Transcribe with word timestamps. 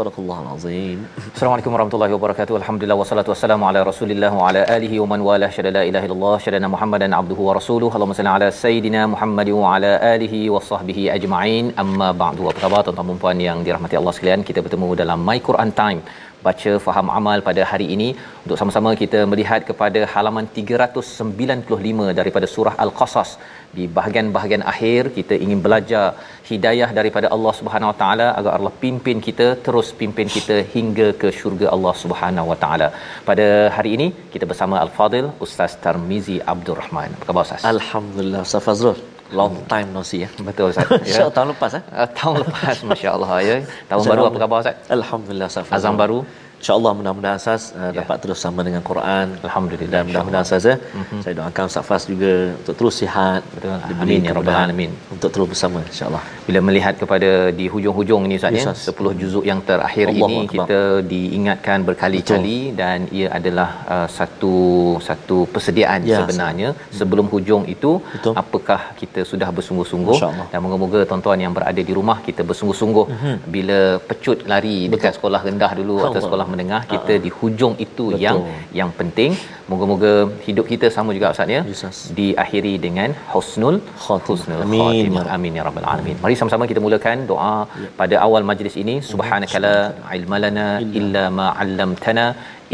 Sadaqallahul 0.00 0.48
azim. 0.56 0.98
Assalamualaikum 1.36 1.72
warahmatullahi 1.74 2.12
wabarakatuh. 2.16 2.54
Alhamdulillah 2.60 2.96
wassalatu 3.00 3.30
wassalamu 3.32 3.64
ala 3.68 3.80
Rasulillah 3.88 4.30
wa 4.38 4.44
ala 4.48 4.60
alihi 4.76 5.00
wa 5.02 5.06
man 5.12 5.20
walah. 5.28 5.50
Syada 5.56 5.70
la 5.76 5.82
ilaha 5.88 6.06
illallah, 6.08 6.36
syada 6.44 6.70
Muhammadan 6.74 7.16
abduhu 7.18 7.48
wa 7.48 7.56
rasuluhu. 7.58 7.92
Allahumma 7.96 8.16
salli 8.20 8.32
ala 8.36 8.48
sayidina 8.62 9.02
Muhammad 9.14 9.48
wa 9.58 9.74
ala 9.74 9.92
alihi 10.12 10.40
wa 10.54 10.62
sahbihi 10.70 11.04
ajma'in. 11.16 11.66
Amma 11.84 12.08
ba'du. 12.22 12.48
Apa 12.52 12.60
khabar 12.64 12.80
tuan-tuan 12.86 13.10
dan 13.12 13.20
puan 13.24 13.40
yang 13.48 13.60
dirahmati 13.66 14.00
Allah 14.00 14.14
sekalian? 14.18 14.46
Kita 14.50 14.64
bertemu 14.66 14.88
dalam 15.02 15.20
My 15.30 15.38
Quran 15.48 15.72
Time 15.82 16.00
baca 16.46 16.72
faham 16.86 17.08
amal 17.18 17.38
pada 17.48 17.62
hari 17.70 17.86
ini 17.94 18.08
untuk 18.44 18.58
sama-sama 18.60 18.90
kita 19.02 19.20
melihat 19.32 19.60
kepada 19.70 20.00
halaman 20.14 20.46
395 20.58 22.18
daripada 22.20 22.46
surah 22.54 22.74
Al-Qasas 22.84 23.32
di 23.76 23.84
bahagian-bahagian 23.96 24.64
akhir 24.72 25.02
kita 25.18 25.34
ingin 25.44 25.60
belajar 25.66 26.04
hidayah 26.50 26.88
daripada 26.98 27.26
Allah 27.36 27.52
Subhanahu 27.60 27.90
Wa 27.92 27.98
Taala 28.02 28.26
agar 28.38 28.52
Allah 28.58 28.72
pimpin 28.84 29.20
kita 29.28 29.48
terus 29.66 29.90
pimpin 30.00 30.28
kita 30.36 30.56
hingga 30.74 31.08
ke 31.22 31.30
syurga 31.38 31.68
Allah 31.76 31.94
Subhanahu 32.02 32.50
Wa 32.52 32.58
Taala. 32.64 32.88
Pada 33.30 33.46
hari 33.76 33.92
ini 33.98 34.08
kita 34.34 34.46
bersama 34.52 34.76
Al-Fadil 34.84 35.30
Ustaz 35.46 35.78
Tarmizi 35.86 36.38
Abdul 36.54 36.78
Rahman. 36.82 37.10
Apa 37.20 37.26
khabar 37.30 37.44
Ustaz? 37.48 37.70
Alhamdulillah 37.74 38.42
Ustaz 38.48 38.64
Fazrul 38.68 39.00
long 39.32 39.54
time 39.72 39.88
no 39.94 40.02
see 40.02 40.20
ya 40.24 40.28
Betul 40.48 40.70
Ustaz. 40.74 40.86
ya 41.10 41.26
tahun 41.30 41.48
lepas 41.54 41.70
eh 41.78 41.82
Uh, 41.90 42.08
tahun 42.18 42.34
lepas 42.44 42.76
masya-Allah 42.90 43.30
ya. 43.42 43.56
Tahun 43.90 44.02
baru 44.10 44.22
apa 44.30 44.38
khabar 44.42 44.56
Ustaz? 44.62 44.76
Alhamdulillah 44.90 45.48
Ustaz. 45.52 45.70
Azam 45.70 45.94
baru 45.96 46.18
InsyaAllah 46.60 46.92
mudah-mudahan 46.98 47.38
Ustaz 47.40 47.62
uh, 47.72 47.88
dapat 47.98 48.16
terus 48.22 48.38
sama 48.44 48.60
dengan 48.60 48.82
Quran. 48.88 49.26
Alhamdulillah, 49.46 49.92
Dan 49.94 50.02
mudah-mudahan 50.08 50.44
Ustaz 50.44 50.64
ya. 50.70 50.74
Mm-hmm. 50.76 51.20
Saya 51.24 51.34
doakan 51.38 51.64
Ustaz 51.70 51.84
Faz 51.88 52.02
juga 52.12 52.32
untuk 52.60 52.74
terus 52.78 52.94
sihat. 53.00 53.40
Betul. 53.54 53.70
Amin, 54.02 54.20
ya 54.20 54.28
rabbal 54.28 54.34
kemudahan 54.36 54.66
alamin. 54.68 54.90
Untuk 55.14 55.30
terus 55.34 55.48
bersama 55.52 55.78
insyaAllah. 55.90 56.22
bila 56.48 56.60
melihat 56.68 56.94
kepada 57.02 57.30
di 57.58 57.66
hujung-hujung 57.74 58.22
ni 58.30 58.36
Ustaz 58.40 58.52
Ya, 58.52 58.60
ya 58.60 58.64
Ustaz. 58.76 58.92
10 58.92 59.20
juzuk 59.20 59.44
yang 59.50 59.60
terakhir 59.70 60.06
Allahu 60.12 60.20
ini 60.28 60.36
Akbar. 60.42 60.52
kita 60.52 60.80
diingatkan 61.12 61.78
berkali-kali 61.88 62.58
dan 62.82 62.98
ia 63.18 63.28
adalah 63.38 63.68
uh, 63.94 64.08
satu 64.18 64.54
satu 65.08 65.36
persediaan 65.54 66.00
Ya, 66.10 66.18
sebenarnya 66.20 66.68
sebelum 67.00 67.26
hujung 67.34 67.64
itu 67.74 67.92
Betul. 68.14 68.32
apakah 68.42 68.80
kita 69.00 69.20
sudah 69.32 69.48
bersungguh-sungguh 69.56 70.18
dan 70.52 70.58
moga-moga 70.66 71.00
tuan-tuan 71.08 71.40
yang 71.46 71.54
berada 71.56 71.80
di 71.88 71.94
rumah 71.98 72.18
kita 72.28 72.42
bersungguh-sungguh 72.50 73.06
Mhm. 73.16 73.34
bila 73.56 73.78
pecut 74.10 74.38
lari 74.52 74.76
dekat 74.92 75.12
sekolah 75.18 75.40
rendah 75.48 75.72
dulu 75.80 75.96
atau 75.98 76.08
Allah. 76.12 76.24
sekolah 76.26 76.46
menengah 76.52 76.82
kita 76.92 77.14
di 77.24 77.30
hujung 77.38 77.74
itu 77.86 78.06
yang 78.24 78.38
yang 78.80 78.90
penting. 79.00 79.32
Moga-moga 79.70 80.12
hidup 80.46 80.66
kita 80.72 80.86
sama 80.96 81.10
juga 81.16 81.30
Ustaz 81.34 81.50
ya? 81.56 81.60
Ya, 81.72 81.90
diakhiri 82.18 82.74
dengan 82.86 83.10
husnul 83.32 83.76
Khatimah. 84.04 84.26
husnul 84.28 84.62
Amin, 84.66 84.80
khatimah. 84.82 85.24
ya 85.28 85.34
amin 85.36 85.58
ya 85.58 85.64
rabbal 85.68 85.86
alamin. 85.92 86.16
Mari 86.24 86.34
sama-sama 86.40 86.70
kita 86.72 86.82
mulakan 86.86 87.18
doa 87.32 87.54
pada 88.00 88.16
awal 88.26 88.44
majlis 88.50 88.76
ini. 88.84 88.96
Subhanakala 89.12 89.74
ilmalana 90.18 90.68
illa 91.00 91.24
ma 91.40 91.48
'allamtana. 91.62 92.26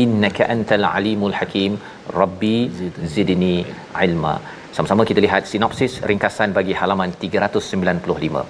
Innaka 0.04 0.44
antal 0.54 0.86
alimul 0.96 1.36
hakim. 1.40 1.74
Rabbi 2.20 2.56
zidni. 3.16 3.56
ilma. 4.06 4.34
Sama-sama 4.76 5.02
kita 5.10 5.20
lihat 5.24 5.42
sinopsis 5.52 5.92
ringkasan 6.08 6.50
bagi 6.58 6.74
halaman 6.80 7.12
395 7.20 8.44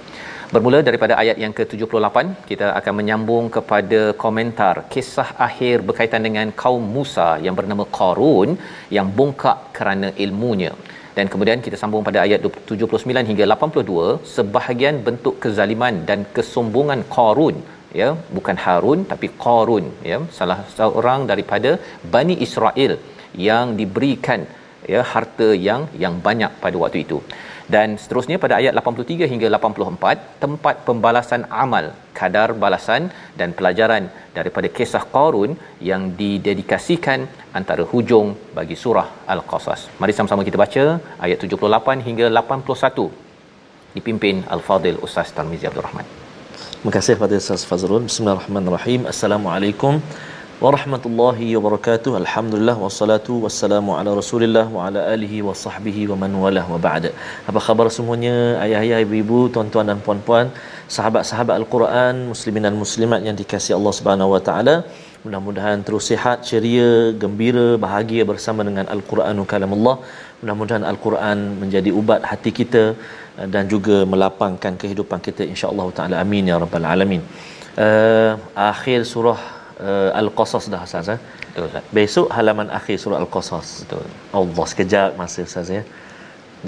Bermula 0.55 0.79
daripada 0.89 1.15
ayat 1.21 1.37
yang 1.43 1.53
ke-78, 1.59 2.17
kita 2.51 2.67
akan 2.79 2.93
menyambung 2.99 3.47
kepada 3.55 4.01
komentar 4.23 4.75
kisah 4.93 5.31
akhir 5.47 5.83
berkaitan 5.89 6.23
dengan 6.27 6.53
kaum 6.61 6.85
Musa 6.97 7.29
yang 7.45 7.55
bernama 7.59 7.85
Qarun 7.97 8.51
yang 8.97 9.09
bongkak 9.19 9.59
kerana 9.79 10.09
ilmunya. 10.25 10.73
Dan 11.17 11.27
kemudian 11.33 11.65
kita 11.67 11.77
sambung 11.81 12.07
pada 12.09 12.21
ayat 12.27 12.47
79 12.47 13.31
hingga 13.31 13.45
82, 13.55 14.07
sebahagian 14.37 14.99
bentuk 15.09 15.35
kezaliman 15.45 15.97
dan 16.11 16.23
kesombongan 16.37 17.03
Qarun 17.17 17.59
ya 18.01 18.09
bukan 18.37 18.57
Harun 18.65 19.01
tapi 19.11 19.27
Qarun 19.45 19.85
ya 20.11 20.19
salah 20.39 20.59
seorang 20.79 21.21
daripada 21.31 21.71
Bani 22.15 22.35
Israel 22.47 22.95
yang 23.49 23.67
diberikan 23.81 24.41
ya 24.93 25.03
harta 25.13 25.49
yang 25.69 25.83
yang 26.05 26.15
banyak 26.27 26.53
pada 26.65 26.77
waktu 26.83 26.99
itu 27.05 27.19
dan 27.75 27.89
seterusnya 28.03 28.37
pada 28.43 28.55
ayat 28.61 28.73
83 28.81 29.31
hingga 29.33 29.47
84 29.59 30.43
tempat 30.43 30.75
pembalasan 30.89 31.43
amal 31.65 31.87
kadar 32.19 32.49
balasan 32.65 33.03
dan 33.41 33.51
pelajaran 33.59 34.05
daripada 34.37 34.69
kisah 34.77 35.05
Qarun 35.15 35.53
yang 35.91 36.03
didedikasikan 36.21 37.21
antara 37.59 37.85
hujung 37.93 38.29
bagi 38.59 38.77
surah 38.83 39.09
Al-Qasas. 39.35 39.83
Mari 40.03 40.15
sama-sama 40.19 40.47
kita 40.49 40.61
baca 40.65 40.85
ayat 41.27 41.39
78 41.49 42.07
hingga 42.09 42.29
81 42.41 43.99
dipimpin 43.99 44.39
Al-Fadil 44.55 45.01
Ustaz 45.09 45.29
Tarmizi 45.37 45.67
Abdul 45.71 45.87
Rahman. 45.89 46.07
Terima 46.79 46.93
kasih 46.97 47.13
kepada 47.19 47.35
Ustaz 47.43 47.63
Fazrul. 47.69 48.03
Bismillahirrahmanirrahim. 48.09 49.03
Assalamualaikum 49.13 49.95
warahmatullahi 50.65 51.47
wabarakatuh. 51.57 52.13
Alhamdulillah 52.21 52.75
wassalatu 52.83 53.33
wassalamu 53.45 53.91
ala 53.97 54.11
Rasulillah 54.19 54.65
wa 54.77 54.87
ala 54.89 55.01
alihi 55.15 55.39
wa 55.47 55.53
sahbihi 55.63 56.03
wa 56.11 56.17
man 56.23 56.33
walah 56.43 56.65
wa 56.73 56.79
ba'da. 56.87 57.11
Apa 57.51 57.61
khabar 57.67 57.87
semuanya? 57.97 58.37
Ayah-ayah, 58.65 58.99
ibu-ibu, 59.05 59.41
tuan-tuan 59.55 59.87
dan 59.91 59.99
puan-puan, 60.07 60.49
sahabat-sahabat 60.97 61.55
Al-Quran, 61.61 62.15
muslimin 62.33 62.65
dan 62.69 62.77
muslimat 62.85 63.21
yang 63.29 63.37
dikasihi 63.41 63.77
Allah 63.79 63.93
Subhanahu 63.99 64.33
wa 64.35 64.41
taala. 64.49 64.77
Mudah-mudahan 65.25 65.85
terus 65.87 66.09
sihat, 66.11 66.41
ceria, 66.49 67.13
gembira, 67.25 67.69
bahagia 67.85 68.25
bersama 68.31 68.65
dengan 68.69 68.89
Al-Quranu 68.95 69.45
kalamullah. 69.53 69.97
Mudah-mudahan 70.41 70.89
Al-Quran 70.93 71.39
menjadi 71.65 71.93
ubat 72.01 72.25
hati 72.31 72.53
kita 72.61 72.85
eh, 73.41 73.49
dan 73.55 73.69
juga 73.75 74.09
melapangkan 74.15 74.73
kehidupan 74.81 75.21
kita 75.29 75.45
insya-Allah 75.53 75.89
taala. 75.99 76.17
Amin 76.25 76.49
ya 76.53 76.57
rabbal 76.65 76.89
alamin. 76.95 77.21
Uh, 77.77 78.41
akhir 78.73 79.05
surah 79.05 79.37
uh, 79.81 80.11
Al-Qasas 80.21 80.65
dah 80.73 80.83
Ustaz 80.89 81.09
eh? 81.15 81.21
Betul 81.53 81.65
Ustaz. 81.69 81.85
Besok 81.99 82.27
halaman 82.37 82.69
akhir 82.79 82.97
surah 83.03 83.19
Al-Qasas. 83.23 83.69
Betul. 83.85 84.05
Allah 84.41 84.67
sekejap 84.73 85.11
masa 85.21 85.41
Ustaz 85.49 85.71
ya. 85.79 85.83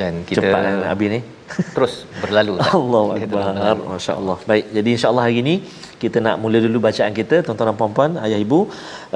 Dan 0.01 0.23
kita 0.29 0.45
Cepat 0.45 0.61
kan 0.65 0.75
habis 0.93 1.09
ni. 1.15 1.21
terus 1.75 1.95
berlalu 2.23 2.53
Ustaz. 2.59 2.75
Allah 2.79 3.05
Akbar. 3.17 3.29
berlalu. 3.35 3.85
Masya-Allah. 3.95 4.39
Baik, 4.51 4.65
jadi 4.77 4.89
insya-Allah 4.97 5.25
hari 5.29 5.39
ini 5.45 5.55
kita 6.03 6.19
nak 6.25 6.37
mula 6.43 6.59
dulu 6.65 6.79
bacaan 6.87 7.13
kita 7.21 7.37
tuan-tuan 7.45 7.69
dan 7.71 7.77
puan-puan, 7.81 8.11
ayah 8.27 8.39
ibu, 8.47 8.61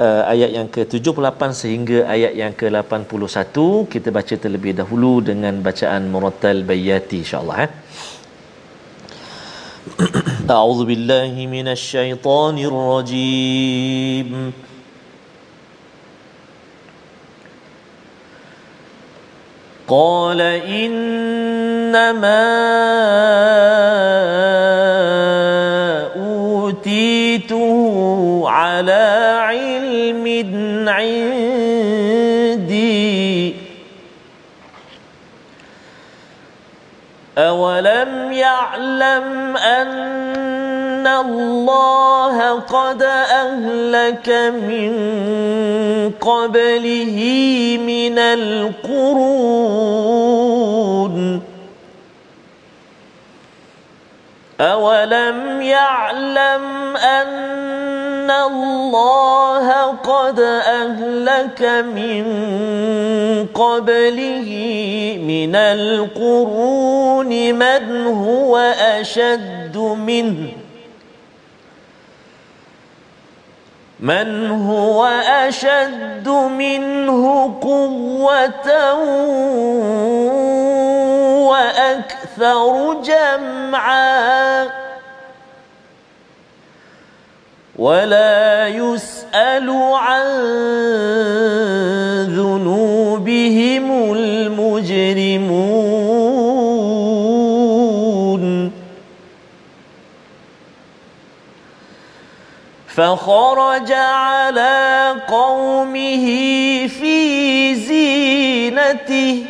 uh, 0.05 0.23
ayat 0.33 0.49
yang 0.57 0.67
ke-78 0.75 1.41
sehingga 1.61 1.97
ayat 2.15 2.33
yang 2.41 2.53
ke-81 2.59 3.55
kita 3.93 4.09
baca 4.17 4.35
terlebih 4.43 4.73
dahulu 4.81 5.13
dengan 5.29 5.63
bacaan 5.67 6.11
murattal 6.13 6.59
bayati 6.71 7.23
insya-Allah 7.23 7.57
eh. 7.65 7.71
أعوذ 10.49 10.85
بالله 10.85 11.47
من 11.47 11.67
الشيطان 11.67 12.57
الرجيم. 12.57 14.53
قال 19.87 20.41
إنما 20.67 22.43
أوتيته 26.15 27.79
على 28.49 29.03
علم 29.39 30.27
عندي 30.89 31.52
أولم 37.37 38.31
يعلم 38.33 39.57
أن 39.57 41.07
الله 41.07 42.59
قد 42.59 43.03
أهلك 43.03 44.29
من 44.53 44.93
قبله 46.21 47.17
من 47.87 48.19
القرون 48.19 49.53
أولم 54.61 55.61
يعلم 55.61 56.97
أن 56.97 57.27
الله 58.31 59.85
قد 59.85 60.39
أهلك 60.39 61.61
من 61.95 62.25
قبله 63.53 64.49
من 65.27 65.55
القرون 65.55 67.29
من 67.55 68.07
هو 68.07 68.57
أشد 68.79 69.77
منه 69.77 70.51
من 73.99 74.51
هو 74.51 75.05
أشد 75.47 76.27
منه 76.27 77.53
قوة 77.61 78.93
وأكثر 81.49 82.93
جمعا 83.03 84.82
ولا 87.75 88.67
يسأل 88.67 89.69
عن 89.93 90.25
ذنوبهم 92.29 94.13
المجرمون. 94.13 95.83
فخرج 102.87 103.91
على 103.91 105.15
قومه 105.27 106.25
في 106.87 107.75
زينته. 107.75 109.45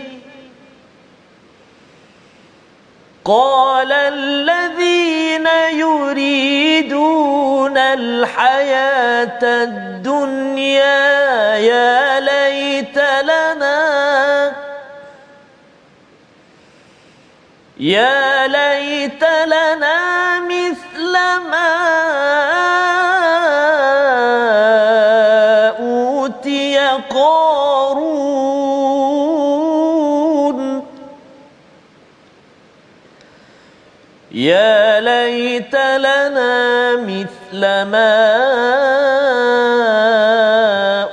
قال 3.26 3.92
الذين 5.48 5.80
يريدون 5.80 7.78
الحياة 7.78 9.40
الدنيا 9.44 10.94
يا 11.56 12.20
ليت 12.20 12.98
لنا. 13.24 14.54
يا 17.78 18.48
ليت 18.48 19.24
لنا 19.24 19.63
يا 34.34 35.00
ليت 35.00 35.76
لنا 35.76 36.96
مثل 36.96 37.62
ما 37.62 38.34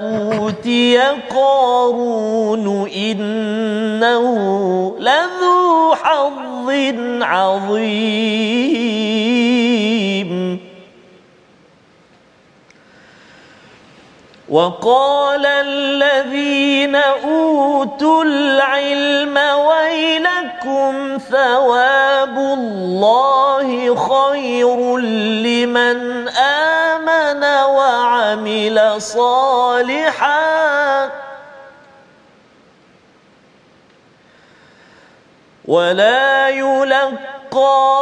أوتي 0.01 0.99
قارون 1.31 2.89
إنه 2.89 4.27
لذو 4.99 5.95
حظ 5.95 6.71
عظيم. 7.23 8.21
وقال 14.49 15.47
الذين 15.47 16.97
أوتوا 16.97 18.25
العلم 18.25 19.39
ويلكم 20.81 21.19
ثواب 21.19 22.37
الله 22.39 23.97
خير 23.97 24.97
لمن 24.97 26.29
آمن 26.29 27.45
وعمل 27.45 29.03
صالحا. 29.03 30.51
ولا 35.65 36.49
يلقاها 36.49 38.01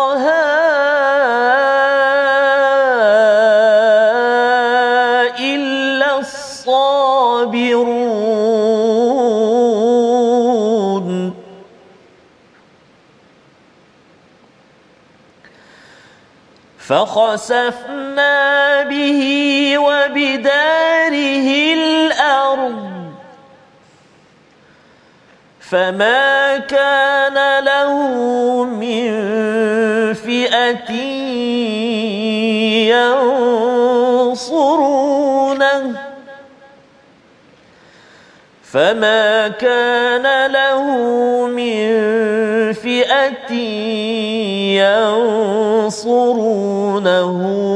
فخسفنا 16.88 18.82
به 18.82 19.20
وبداره 19.78 21.48
الأرض. 21.74 22.88
فما 25.60 26.58
كان 26.58 27.64
له 27.64 27.92
من 28.64 29.10
فئة 30.14 30.92
ينصرونه. 34.48 35.84
فما 38.72 39.48
كان 39.48 40.52
له 40.52 40.82
من 41.46 41.88
فئة 42.72 43.52
ينصرونه 45.88 47.67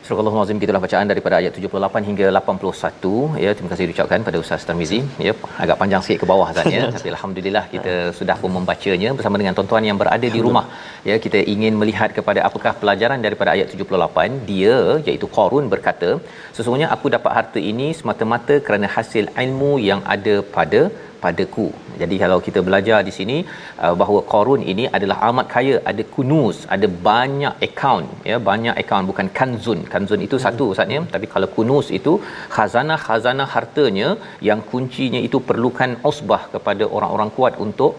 Surah 0.07 0.23
Al-Azim 0.31 0.59
gitulah 0.63 0.79
bacaan 0.83 1.07
daripada 1.11 1.35
ayat 1.39 1.53
78 1.57 2.07
hingga 2.09 2.27
81 2.39 3.41
ya 3.43 3.49
terima 3.55 3.69
kasih 3.71 3.85
diucapkan 3.89 4.19
pada 4.27 4.37
Ustaz 4.43 4.61
Tarmizi. 4.67 4.99
Ya 5.25 5.33
agak 5.63 5.77
panjang 5.81 6.01
sikit 6.05 6.19
ke 6.21 6.27
bawah 6.29 6.45
Ustaz 6.53 6.67
ya. 6.75 6.83
Tapi 6.95 7.09
alhamdulillah 7.13 7.63
kita 7.73 7.93
sudah 8.19 8.37
pun 8.43 8.51
membacanya 8.57 9.09
bersama 9.17 9.41
dengan 9.41 9.55
tuan-tuan 9.57 9.87
yang 9.89 9.97
berada 10.01 10.27
di 10.35 10.41
rumah. 10.45 10.65
Ya 11.09 11.17
kita 11.25 11.41
ingin 11.53 11.75
melihat 11.81 12.15
kepada 12.19 12.39
apakah 12.49 12.73
pelajaran 12.83 13.25
daripada 13.27 13.51
ayat 13.55 13.75
78 13.75 14.39
dia 14.51 14.77
iaitu 15.07 15.29
Qarun 15.37 15.67
berkata 15.73 16.11
sesungguhnya 16.55 16.89
aku 16.95 17.09
dapat 17.17 17.33
harta 17.39 17.61
ini 17.71 17.89
semata-mata 17.99 18.57
kerana 18.69 18.89
hasil 18.97 19.27
ilmu 19.45 19.73
yang 19.89 20.03
ada 20.15 20.37
pada 20.57 20.81
padaku. 21.23 21.67
Jadi 22.01 22.15
kalau 22.23 22.37
kita 22.47 22.59
belajar 22.67 22.99
di 23.07 23.13
sini 23.17 23.37
uh, 23.83 23.93
bahawa 24.01 24.21
Qarun 24.31 24.61
ini 24.71 24.85
adalah 24.97 25.17
amat 25.29 25.47
kaya, 25.55 25.75
ada 25.91 26.03
kunuz, 26.15 26.57
ada 26.75 26.89
banyak 27.09 27.53
akaun 27.67 28.05
ya, 28.31 28.37
banyak 28.49 28.75
akaun 28.81 29.07
bukan 29.11 29.29
kanzun. 29.39 29.81
Kanzun 29.93 30.23
itu 30.27 30.37
satu 30.45 30.65
Ustaz 30.73 30.95
ya, 30.97 31.01
tapi 31.15 31.27
kalau 31.33 31.49
kunuz 31.55 31.89
itu 31.99 32.13
khazanah-khazanah 32.57 33.47
hartanya 33.55 34.09
yang 34.49 34.61
kuncinya 34.73 35.21
itu 35.29 35.39
perlukan 35.49 35.93
usbah 36.11 36.43
kepada 36.55 36.85
orang-orang 36.97 37.31
kuat 37.39 37.55
untuk 37.67 37.93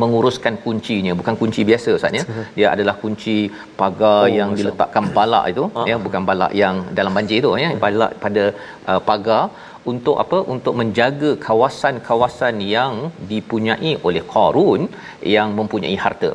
menguruskan 0.00 0.54
kuncinya. 0.64 1.12
Bukan 1.20 1.34
kunci 1.40 1.60
biasa 1.70 1.88
Ustaz 1.98 2.18
ya. 2.18 2.24
Dia 2.58 2.68
adalah 2.74 2.94
kunci 3.02 3.36
pagar 3.80 4.20
oh, 4.26 4.30
yang 4.38 4.50
diletakkan 4.58 5.06
balak 5.16 5.44
itu 5.52 5.64
ya. 5.90 5.96
Bukan 6.06 6.22
balak 6.30 6.52
yang 6.62 6.76
dalam 6.98 7.12
banjir 7.18 7.38
itu 7.42 7.50
ya. 7.64 7.70
Balak 7.84 8.12
pada 8.24 8.44
uh, 8.90 9.00
pagar 9.08 9.42
untuk 9.92 10.16
apa? 10.24 10.38
Untuk 10.54 10.74
menjaga 10.80 11.30
kawasan-kawasan 11.46 12.60
yang 12.60 13.12
dipunyai 13.30 13.92
oleh 14.06 14.22
Qarun 14.32 14.88
yang 15.36 15.56
mempunyai 15.58 15.96
harta 15.96 16.32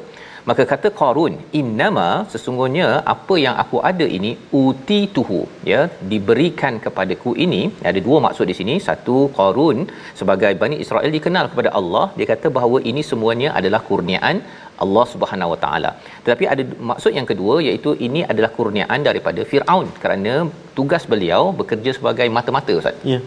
maka 0.49 0.63
kata 0.71 0.87
Qarun 0.99 1.33
innama 1.59 2.07
sesungguhnya 2.33 2.87
apa 3.13 3.35
yang 3.43 3.55
aku 3.63 3.77
ada 3.89 4.05
ini 4.17 4.31
uti 4.63 4.99
tuhu 5.15 5.41
ya 5.71 5.81
diberikan 6.11 6.73
kepadaku 6.83 7.31
ini. 7.45 7.61
Ada 7.91 7.99
dua 8.07 8.17
maksud 8.25 8.45
di 8.51 8.55
sini. 8.59 8.75
Satu 8.87 9.17
Qarun 9.37 9.79
sebagai 10.19 10.51
Bani 10.63 10.77
Israel 10.85 11.11
dikenal 11.17 11.47
kepada 11.53 11.71
Allah 11.79 12.05
dia 12.17 12.27
kata 12.33 12.49
bahawa 12.57 12.79
ini 12.91 13.03
semuanya 13.11 13.49
adalah 13.59 13.81
kurniaan 13.89 14.37
Allah 14.83 15.05
Subhanahu 15.13 15.53
Wa 15.53 15.59
Taala. 15.63 15.91
Tetapi 16.25 16.45
ada 16.53 16.63
maksud 16.91 17.11
yang 17.19 17.27
kedua 17.31 17.55
iaitu 17.67 17.91
ini 18.07 18.21
adalah 18.31 18.51
kurniaan 18.59 19.01
daripada 19.09 19.41
Firaun 19.51 19.89
kerana 20.03 20.35
tugas 20.77 21.05
beliau 21.13 21.41
bekerja 21.61 21.91
sebagai 21.97 22.29
mata-mata 22.37 22.73
ustaz. 22.81 22.97
Ya. 23.13 23.19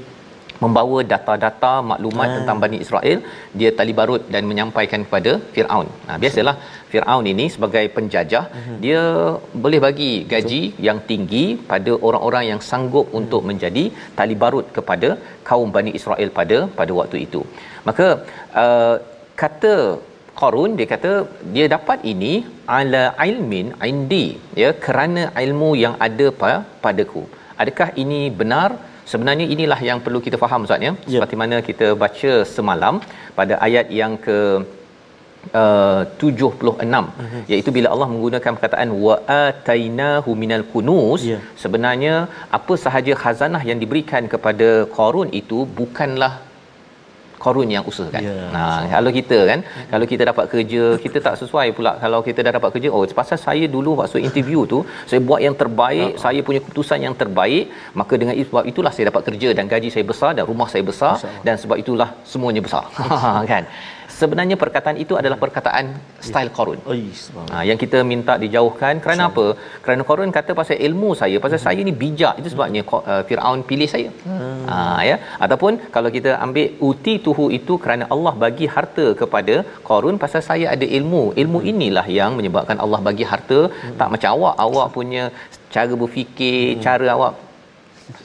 Membawa 0.64 0.98
data-data 1.12 1.72
maklumat 1.90 2.28
Ah. 2.30 2.34
tentang 2.36 2.58
Bani 2.64 2.78
Israel 2.84 3.18
dia 3.60 3.70
tali 3.78 3.92
barut 4.00 4.22
dan 4.34 4.42
menyampaikan 4.50 5.00
kepada 5.06 5.32
Firaun. 5.54 5.88
Nah 6.08 6.16
biasalah 6.22 6.54
Firaun 6.92 7.26
ini 7.32 7.46
sebagai 7.54 7.84
penjajah 7.96 8.44
Mhm. 8.58 8.76
dia 8.84 9.02
boleh 9.64 9.80
bagi 9.86 10.10
gaji 10.32 10.60
yang 10.88 10.98
tinggi 11.10 11.44
pada 11.70 11.94
orang-orang 12.08 12.44
yang 12.50 12.60
sanggup 12.70 13.06
Mhm. 13.08 13.18
untuk 13.20 13.42
menjadi 13.50 13.84
tali 14.18 14.36
barut 14.42 14.66
kepada 14.78 15.10
kaum 15.50 15.70
Bani 15.78 15.92
Israel 16.00 16.30
pada 16.40 16.58
pada 16.80 16.92
waktu 17.00 17.18
itu. 17.26 17.42
Maka 17.88 18.08
uh, 18.64 18.96
kata 19.42 19.74
Qarun 20.40 20.72
dia 20.78 20.86
kata 20.92 21.12
dia 21.54 21.64
dapat 21.72 21.98
ini 22.10 22.32
ala 22.76 23.04
ilmin 23.30 23.68
indi 23.88 24.26
ya 24.62 24.68
kerana 24.84 25.22
ilmu 25.44 25.70
yang 25.84 25.94
ada 26.06 26.26
pa- 26.40 26.62
padaku. 26.84 27.22
Adakah 27.62 27.88
ini 28.02 28.20
benar? 28.40 28.68
Sebenarnya 29.12 29.46
inilah 29.54 29.80
yang 29.88 29.98
perlu 30.06 30.20
kita 30.26 30.36
faham 30.44 30.66
Ustaz 30.66 30.80
ya. 30.86 30.92
Ya. 30.92 31.12
Seperti 31.12 31.36
mana 31.42 31.56
kita 31.68 31.86
baca 32.02 32.32
semalam 32.56 32.94
pada 33.38 33.54
ayat 33.66 33.86
yang 34.00 34.14
ke 34.26 34.38
uh, 35.60 36.00
76 36.22 37.06
Mhm. 37.24 37.40
iaitu 37.52 37.70
bila 37.76 37.88
Allah 37.94 38.08
menggunakan 38.14 38.52
perkataan 38.56 38.90
wa 39.04 39.16
atainahu 39.44 40.30
minal 40.42 40.64
kunuz 40.72 41.22
Ya. 41.32 41.38
sebenarnya 41.62 42.14
apa 42.58 42.74
sahaja 42.84 43.14
khazanah 43.22 43.62
yang 43.70 43.78
diberikan 43.84 44.24
kepada 44.34 44.68
Qarun 44.96 45.30
itu 45.40 45.58
bukanlah 45.80 46.32
Qarun 47.44 47.68
yang 47.70 47.84
usahakan. 47.90 48.22
Ya, 48.28 48.36
Nah, 48.56 48.82
kalau 48.94 49.10
kita 49.18 49.38
kan, 49.50 49.60
kalau 49.92 50.06
kita 50.12 50.22
dapat 50.30 50.44
kerja, 50.52 50.82
kita 51.04 51.18
tak 51.26 51.34
sesuai 51.42 51.66
pula 51.76 51.92
kalau 52.02 52.20
kita 52.28 52.40
dah 52.46 52.52
dapat 52.58 52.70
kerja. 52.74 52.88
Oh, 52.94 53.02
pasal 53.20 53.38
saya 53.38 53.64
dulu 53.76 53.90
waktu 54.00 54.20
interview 54.28 54.66
tu, 54.72 54.78
saya 55.10 55.20
buat 55.28 55.40
yang 55.46 55.54
terbaik, 55.62 56.10
Ah. 56.18 56.20
saya 56.24 56.40
punya 56.42 56.60
keputusan 56.64 56.98
yang 57.06 57.14
terbaik, 57.14 57.70
maka 57.94 58.14
dengan 58.20 58.34
sebab 58.34 58.64
itulah 58.70 58.92
saya 58.94 59.04
dapat 59.10 59.22
kerja 59.28 59.48
dan 59.56 59.64
gaji 59.72 59.88
saya 59.94 60.04
besar 60.12 60.30
dan 60.36 60.44
rumah 60.50 60.68
saya 60.72 60.82
besar 60.90 61.14
dan 61.46 61.54
sebab 61.62 61.76
itulah 61.78 62.08
semuanya 62.32 62.62
besar. 62.64 62.84
kan? 63.52 63.64
Sebenarnya 64.20 64.56
perkataan 64.62 64.96
itu 65.04 65.14
adalah 65.20 65.38
perkataan 65.42 65.86
style 66.26 66.50
Qarun. 66.56 66.78
Subhanallah. 67.24 67.60
Ha, 67.62 67.64
yang 67.68 67.78
kita 67.82 67.98
minta 68.12 68.34
dijauhkan 68.44 68.94
kerana 69.04 69.22
apa? 69.30 69.46
Kerana 69.84 70.02
Qarun 70.08 70.32
kata 70.36 70.52
pasal 70.60 70.76
ilmu 70.88 71.10
saya, 71.20 71.36
pasal 71.44 71.60
saya 71.66 71.80
ni 71.88 71.94
bijak. 72.02 72.34
Itu 72.40 72.50
sebabnya 72.54 72.82
uh, 72.98 73.22
Firaun 73.28 73.62
pilih 73.70 73.88
saya. 73.94 74.10
Hmm. 74.26 74.64
Ha, 74.70 74.76
ya. 75.10 75.16
Ataupun 75.46 75.72
kalau 75.96 76.12
kita 76.16 76.32
ambil 76.46 76.66
uti 76.90 77.14
tuhu 77.26 77.46
itu 77.58 77.76
kerana 77.84 78.06
Allah 78.16 78.34
bagi 78.44 78.68
harta 78.76 79.06
kepada 79.22 79.56
Qarun 79.88 80.18
pasal 80.24 80.42
saya 80.50 80.68
ada 80.76 80.88
ilmu. 81.00 81.24
Ilmu 81.42 81.60
inilah 81.72 82.06
yang 82.20 82.32
menyebabkan 82.40 82.80
Allah 82.86 83.02
bagi 83.10 83.26
harta 83.32 83.60
hmm. 83.70 83.98
tak 84.00 84.10
macam 84.14 84.30
awak. 84.36 84.56
Awak 84.66 84.88
punya 84.96 85.24
cara 85.76 85.94
berfikir, 86.02 86.64
hmm. 86.74 86.82
cara 86.88 87.08
awak 87.18 87.34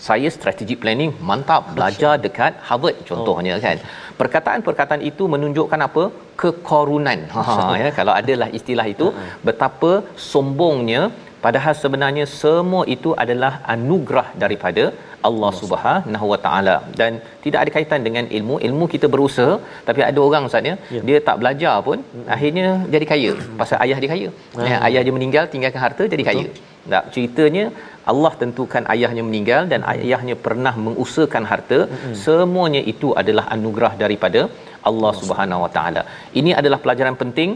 saya 0.07 0.29
strategic 0.35 0.77
planning 0.83 1.11
mantap 1.29 1.63
belajar 1.75 2.13
dekat 2.25 2.53
Harvard 2.67 2.97
contohnya 3.09 3.55
kan. 3.65 3.77
Perkataan-perkataan 4.21 5.01
itu 5.11 5.25
menunjukkan 5.35 5.81
apa? 5.87 6.03
Kekorunan. 6.43 7.19
Ha 7.35 7.55
ya 7.81 7.89
kalau 7.99 8.13
adalah 8.21 8.49
istilah 8.59 8.85
itu 8.93 9.07
betapa 9.47 9.91
sombongnya 10.31 11.01
padahal 11.45 11.73
sebenarnya 11.83 12.25
semua 12.41 12.83
itu 12.95 13.09
adalah 13.23 13.53
anugerah 13.73 14.27
daripada 14.43 14.83
Allah 15.27 15.51
Subhanahu 15.59 16.25
Wa 16.31 16.39
Taala. 16.45 16.75
Dan 16.99 17.11
tidak 17.43 17.59
ada 17.63 17.71
kaitan 17.75 18.01
dengan 18.07 18.25
ilmu. 18.37 18.55
Ilmu 18.67 18.85
kita 18.93 19.07
berusaha 19.13 19.53
tapi 19.87 20.01
ada 20.09 20.19
orang 20.27 20.47
ustaz 20.49 20.69
ya 20.69 20.75
dia 21.07 21.17
tak 21.27 21.37
belajar 21.41 21.75
pun 21.87 21.99
akhirnya 22.35 22.67
jadi 22.95 23.07
kaya. 23.13 23.33
Pasal 23.61 23.79
ayah 23.85 23.97
dia 24.03 24.11
kaya. 24.13 24.29
Ya, 24.69 24.77
ayah 24.89 25.01
dia 25.07 25.15
meninggal 25.17 25.45
tinggalkan 25.55 25.81
harta 25.85 26.05
jadi 26.15 26.25
kaya. 26.29 26.45
Tak 26.93 27.03
ceritanya 27.15 27.65
Allah 28.11 28.31
tentukan 28.41 28.83
ayahnya 28.93 29.23
meninggal 29.27 29.61
dan 29.73 29.81
ayahnya 29.93 30.35
pernah 30.45 30.73
mengusahakan 30.85 31.45
harta. 31.51 31.79
Mm-hmm. 31.83 32.15
semuanya 32.23 32.81
itu 32.93 33.09
adalah 33.21 33.45
anugerah 33.55 33.93
daripada 34.03 34.41
Allah 34.89 35.11
Subhanahu 35.21 35.63
Wa 35.65 35.71
Taala. 35.77 36.03
Ini 36.41 36.53
adalah 36.61 36.79
pelajaran 36.85 37.17
penting. 37.23 37.51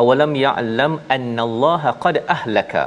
Awalam 0.00 0.32
ya'lam 0.46 0.92
annallaha 1.16 1.90
qad 2.04 2.16
ahlaka 2.36 2.82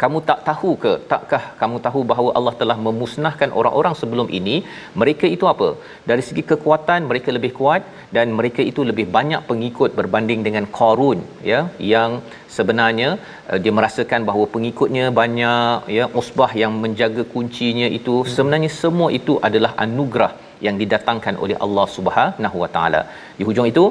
kamu 0.00 0.18
tak 0.28 0.40
tahu 0.48 0.70
ke 0.84 0.92
takkah 1.10 1.42
kamu 1.60 1.76
tahu 1.86 2.00
bahawa 2.10 2.30
Allah 2.38 2.54
telah 2.60 2.76
memusnahkan 2.86 3.50
orang-orang 3.60 3.94
sebelum 4.00 4.28
ini? 4.38 4.56
Mereka 5.00 5.26
itu 5.36 5.44
apa? 5.52 5.68
Dari 6.10 6.22
segi 6.28 6.42
kekuatan 6.52 7.08
mereka 7.10 7.30
lebih 7.36 7.52
kuat 7.58 7.82
dan 8.16 8.36
mereka 8.38 8.62
itu 8.70 8.82
lebih 8.90 9.06
banyak 9.16 9.42
pengikut 9.50 9.92
berbanding 10.00 10.42
dengan 10.46 10.66
Qarun 10.78 11.20
ya 11.50 11.60
yang 11.92 12.10
sebenarnya 12.56 13.10
uh, 13.50 13.58
dia 13.62 13.72
merasakan 13.78 14.22
bahawa 14.30 14.46
pengikutnya 14.56 15.06
banyak 15.20 15.92
ya 15.98 16.06
usbah 16.22 16.50
yang 16.62 16.74
menjaga 16.84 17.24
kuncinya 17.34 17.88
itu. 17.98 18.16
Hmm. 18.18 18.32
sebenarnya 18.34 18.72
semua 18.82 19.08
itu 19.20 19.36
adalah 19.48 19.72
anugerah 19.86 20.32
yang 20.66 20.76
didatangkan 20.82 21.34
oleh 21.44 21.56
Allah 21.64 21.86
Subhanahu 21.96 22.56
Wa 22.62 22.68
Taala. 22.74 23.00
Di 23.38 23.44
hujung 23.48 23.68
itu 23.72 23.84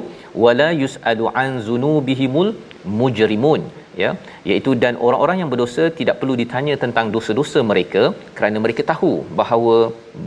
wala 0.44 0.68
yusalu 0.82 1.26
an 1.42 1.50
zunubihimul 1.68 2.50
mujrimun 3.00 3.62
ya 4.02 4.10
iaitu 4.50 4.70
dan 4.84 4.94
orang-orang 5.06 5.36
yang 5.42 5.50
berdosa 5.52 5.84
tidak 6.00 6.16
perlu 6.20 6.34
ditanya 6.42 6.74
tentang 6.84 7.06
dosa-dosa 7.16 7.60
mereka 7.72 8.02
kerana 8.38 8.58
mereka 8.64 8.82
tahu 8.92 9.12
bahawa 9.40 9.76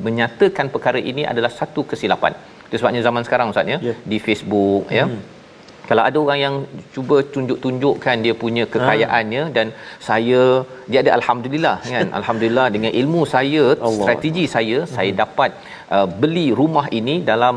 menyatakan 0.08 0.68
perkara 0.76 1.02
ini 1.12 1.26
adalah 1.32 1.52
satu 1.60 1.84
kesilapan 1.92 2.34
itu 2.68 2.78
sebabnya 2.82 3.04
zaman 3.10 3.24
sekarang 3.28 3.54
ustaz 3.54 3.74
ya 3.74 3.78
Ya. 3.90 3.94
di 4.12 4.18
Facebook 4.28 4.86
ya 5.00 5.06
Hmm. 5.10 5.20
kalau 5.90 6.04
ada 6.10 6.18
orang 6.24 6.40
yang 6.46 6.56
cuba 6.96 7.16
tunjuk-tunjukkan 7.34 8.16
dia 8.26 8.34
punya 8.44 8.64
kekayaannya 8.74 9.44
dan 9.56 9.68
saya 10.08 10.42
dia 10.92 11.00
ada 11.04 11.12
alhamdulillah 11.20 11.76
kan 11.94 12.08
alhamdulillah 12.20 12.68
dengan 12.76 12.92
ilmu 13.02 13.22
saya 13.36 13.64
Allah. 13.74 14.04
strategi 14.06 14.44
saya 14.56 14.80
saya 14.96 15.12
dapat 15.24 15.52
uh, 15.96 16.08
beli 16.22 16.48
rumah 16.60 16.86
ini 17.00 17.16
dalam 17.32 17.56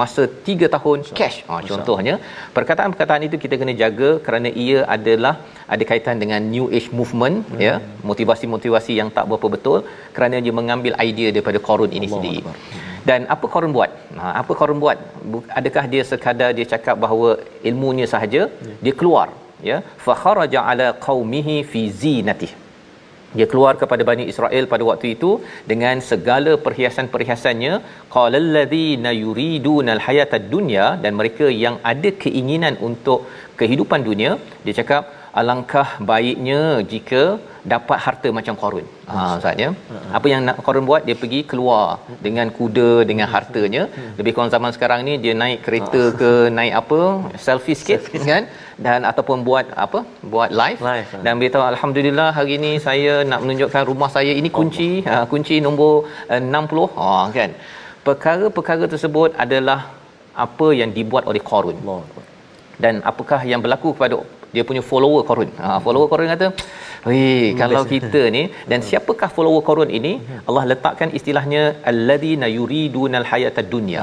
masa 0.00 0.22
3 0.50 0.68
tahun 0.74 0.98
cash. 1.18 1.36
Ha, 1.48 1.60
contohnya 1.70 2.14
perkataan-perkataan 2.56 3.22
itu 3.28 3.36
kita 3.44 3.54
kena 3.60 3.74
jaga 3.82 4.10
kerana 4.26 4.48
ia 4.64 4.78
adalah 4.96 5.34
ada 5.74 5.84
kaitan 5.90 6.16
dengan 6.22 6.40
new 6.54 6.66
age 6.76 6.88
movement 7.00 7.36
hmm. 7.50 7.60
ya 7.66 7.74
motivasi-motivasi 8.10 8.94
yang 9.00 9.10
tak 9.16 9.26
berapa 9.32 9.48
betul 9.56 9.78
kerana 10.16 10.42
dia 10.46 10.54
mengambil 10.60 10.94
idea 11.08 11.28
daripada 11.36 11.60
Qarun 11.68 11.92
ini 11.98 12.06
Allah 12.08 12.16
sendiri. 12.16 12.40
Akbar. 12.42 12.56
dan 13.08 13.20
apa 13.34 13.46
Qarun 13.52 13.72
buat? 13.76 13.90
Ha, 14.20 14.32
apa 14.42 14.52
Qarun 14.60 14.80
buat? 14.84 14.98
Bu- 15.32 15.46
adakah 15.60 15.84
dia 15.92 16.02
sekadar 16.10 16.50
dia 16.58 16.66
cakap 16.74 16.96
bahawa 17.04 17.30
ilmunya 17.70 18.08
sahaja? 18.14 18.42
Ya. 18.68 18.74
dia 18.84 18.94
keluar 19.02 19.28
ya. 19.70 19.78
Fa 20.06 20.16
kharaja 20.24 20.60
ala 20.72 20.88
qaumihi 21.08 21.56
fi 21.72 21.82
zinatihi 22.02 22.61
dia 23.38 23.46
keluar 23.52 23.72
kepada 23.82 24.02
Bani 24.10 24.24
Israel 24.32 24.64
pada 24.72 24.84
waktu 24.90 25.06
itu 25.14 25.30
dengan 25.70 25.96
segala 26.10 26.52
perhiasan-perhiasannya. 26.66 27.72
Qalal 28.16 28.48
ladzina 28.56 29.12
yuridunal 29.22 30.02
hayatad 30.06 30.46
dunya 30.54 30.86
dan 31.04 31.14
mereka 31.20 31.48
yang 31.64 31.78
ada 31.92 32.12
keinginan 32.24 32.76
untuk 32.88 33.20
kehidupan 33.60 34.02
dunia 34.10 34.30
dia 34.64 34.74
cakap 34.80 35.02
alangkah 35.40 35.88
baiknya 36.10 36.60
jika 36.92 37.22
dapat 37.72 37.98
harta 38.04 38.28
macam 38.38 38.54
Qarun. 38.62 38.86
Ha 39.10 39.18
ustaz 39.38 39.62
ya. 39.62 39.68
Apa 40.18 40.26
yang 40.32 40.40
nak 40.48 40.56
Qarun 40.66 40.86
buat? 40.90 41.02
Dia 41.08 41.16
pergi 41.22 41.40
keluar 41.50 41.84
dengan 42.26 42.48
kuda 42.58 42.90
dengan 43.10 43.28
hartanya. 43.34 43.82
Lebih 44.18 44.32
kurang 44.34 44.52
zaman 44.54 44.72
sekarang 44.76 45.00
ni 45.08 45.14
dia 45.24 45.34
naik 45.42 45.60
kereta 45.66 46.02
ke 46.20 46.32
naik 46.58 46.74
apa 46.82 47.00
selfie 47.46 47.78
sikit 47.80 48.00
kan 48.30 48.44
dan 48.86 49.08
ataupun 49.10 49.38
buat 49.48 49.66
apa? 49.84 50.00
Buat 50.34 50.50
live, 50.60 50.80
Live, 50.90 51.10
ha. 51.14 51.20
dan 51.26 51.32
beritahu 51.40 51.64
alhamdulillah 51.72 52.28
hari 52.38 52.52
ini 52.58 52.72
saya 52.86 53.14
nak 53.30 53.40
menunjukkan 53.44 53.82
rumah 53.90 54.10
saya. 54.16 54.32
Ini 54.40 54.50
kunci 54.58 54.90
ha, 55.08 55.16
kunci 55.32 55.58
nombor 55.66 55.94
uh, 56.34 56.40
60 56.40 56.86
ha 56.98 57.10
kan? 57.38 57.50
Perkara-perkara 58.08 58.84
tersebut 58.94 59.32
adalah 59.44 59.80
apa 60.44 60.68
yang 60.80 60.90
dibuat 60.98 61.24
oleh 61.30 61.42
Qarun 61.50 61.76
Allah 61.82 61.98
Akbar. 62.04 62.24
dan 62.84 62.94
apakah 63.10 63.40
yang 63.50 63.60
berlaku 63.64 63.88
kepada 63.94 64.18
dia 64.54 64.62
punya 64.68 64.82
follower 64.90 65.22
Qarun 65.28 65.50
ha 65.62 65.76
follower 65.84 66.08
Qarun 66.12 66.30
kata 66.34 66.48
Weh, 67.10 67.46
kalau 67.60 67.82
kita 67.92 68.20
ni 68.34 68.42
dan 68.70 68.80
siapakah 68.88 69.28
follower 69.36 69.62
Qarun 69.68 69.90
ini? 69.98 70.12
Allah 70.48 70.64
letakkan 70.72 71.10
istilahnya 71.18 71.62
alladzina 71.90 72.46
yuridunal 72.56 73.26
hayatad 73.30 73.66
dunya. 73.74 74.02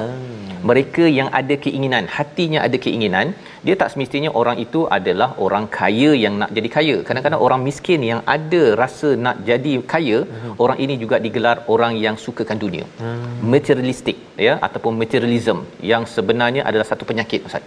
Mereka 0.70 1.04
yang 1.20 1.30
ada 1.40 1.56
keinginan, 1.66 2.12
hatinya 2.16 2.60
ada 2.68 2.78
keinginan 2.86 3.28
dia 3.68 3.76
tak 3.82 3.90
semestinya 3.92 4.30
orang 4.40 4.58
itu 4.66 4.82
adalah 4.98 5.30
orang 5.46 5.66
kaya 5.78 6.10
yang 6.24 6.34
nak 6.42 6.52
jadi 6.58 6.70
kaya. 6.76 6.96
Kadang-kadang 7.08 7.42
orang 7.46 7.62
miskin 7.68 8.02
yang 8.10 8.20
ada 8.36 8.62
rasa 8.82 9.10
nak 9.26 9.38
jadi 9.50 9.74
kaya 9.94 10.20
hmm. 10.24 10.54
orang 10.64 10.78
ini 10.84 10.96
juga 11.04 11.16
digelar 11.26 11.58
orang 11.74 11.94
yang 12.06 12.16
sukakan 12.26 12.60
dunia. 12.66 12.86
Hmm. 13.02 13.26
materialistik 13.54 14.18
ya 14.46 14.54
ataupun 14.66 14.94
materialism 15.02 15.58
yang 15.92 16.04
sebenarnya 16.14 16.62
adalah 16.70 16.88
satu 16.92 17.04
penyakit 17.10 17.48
Ustaz. 17.48 17.64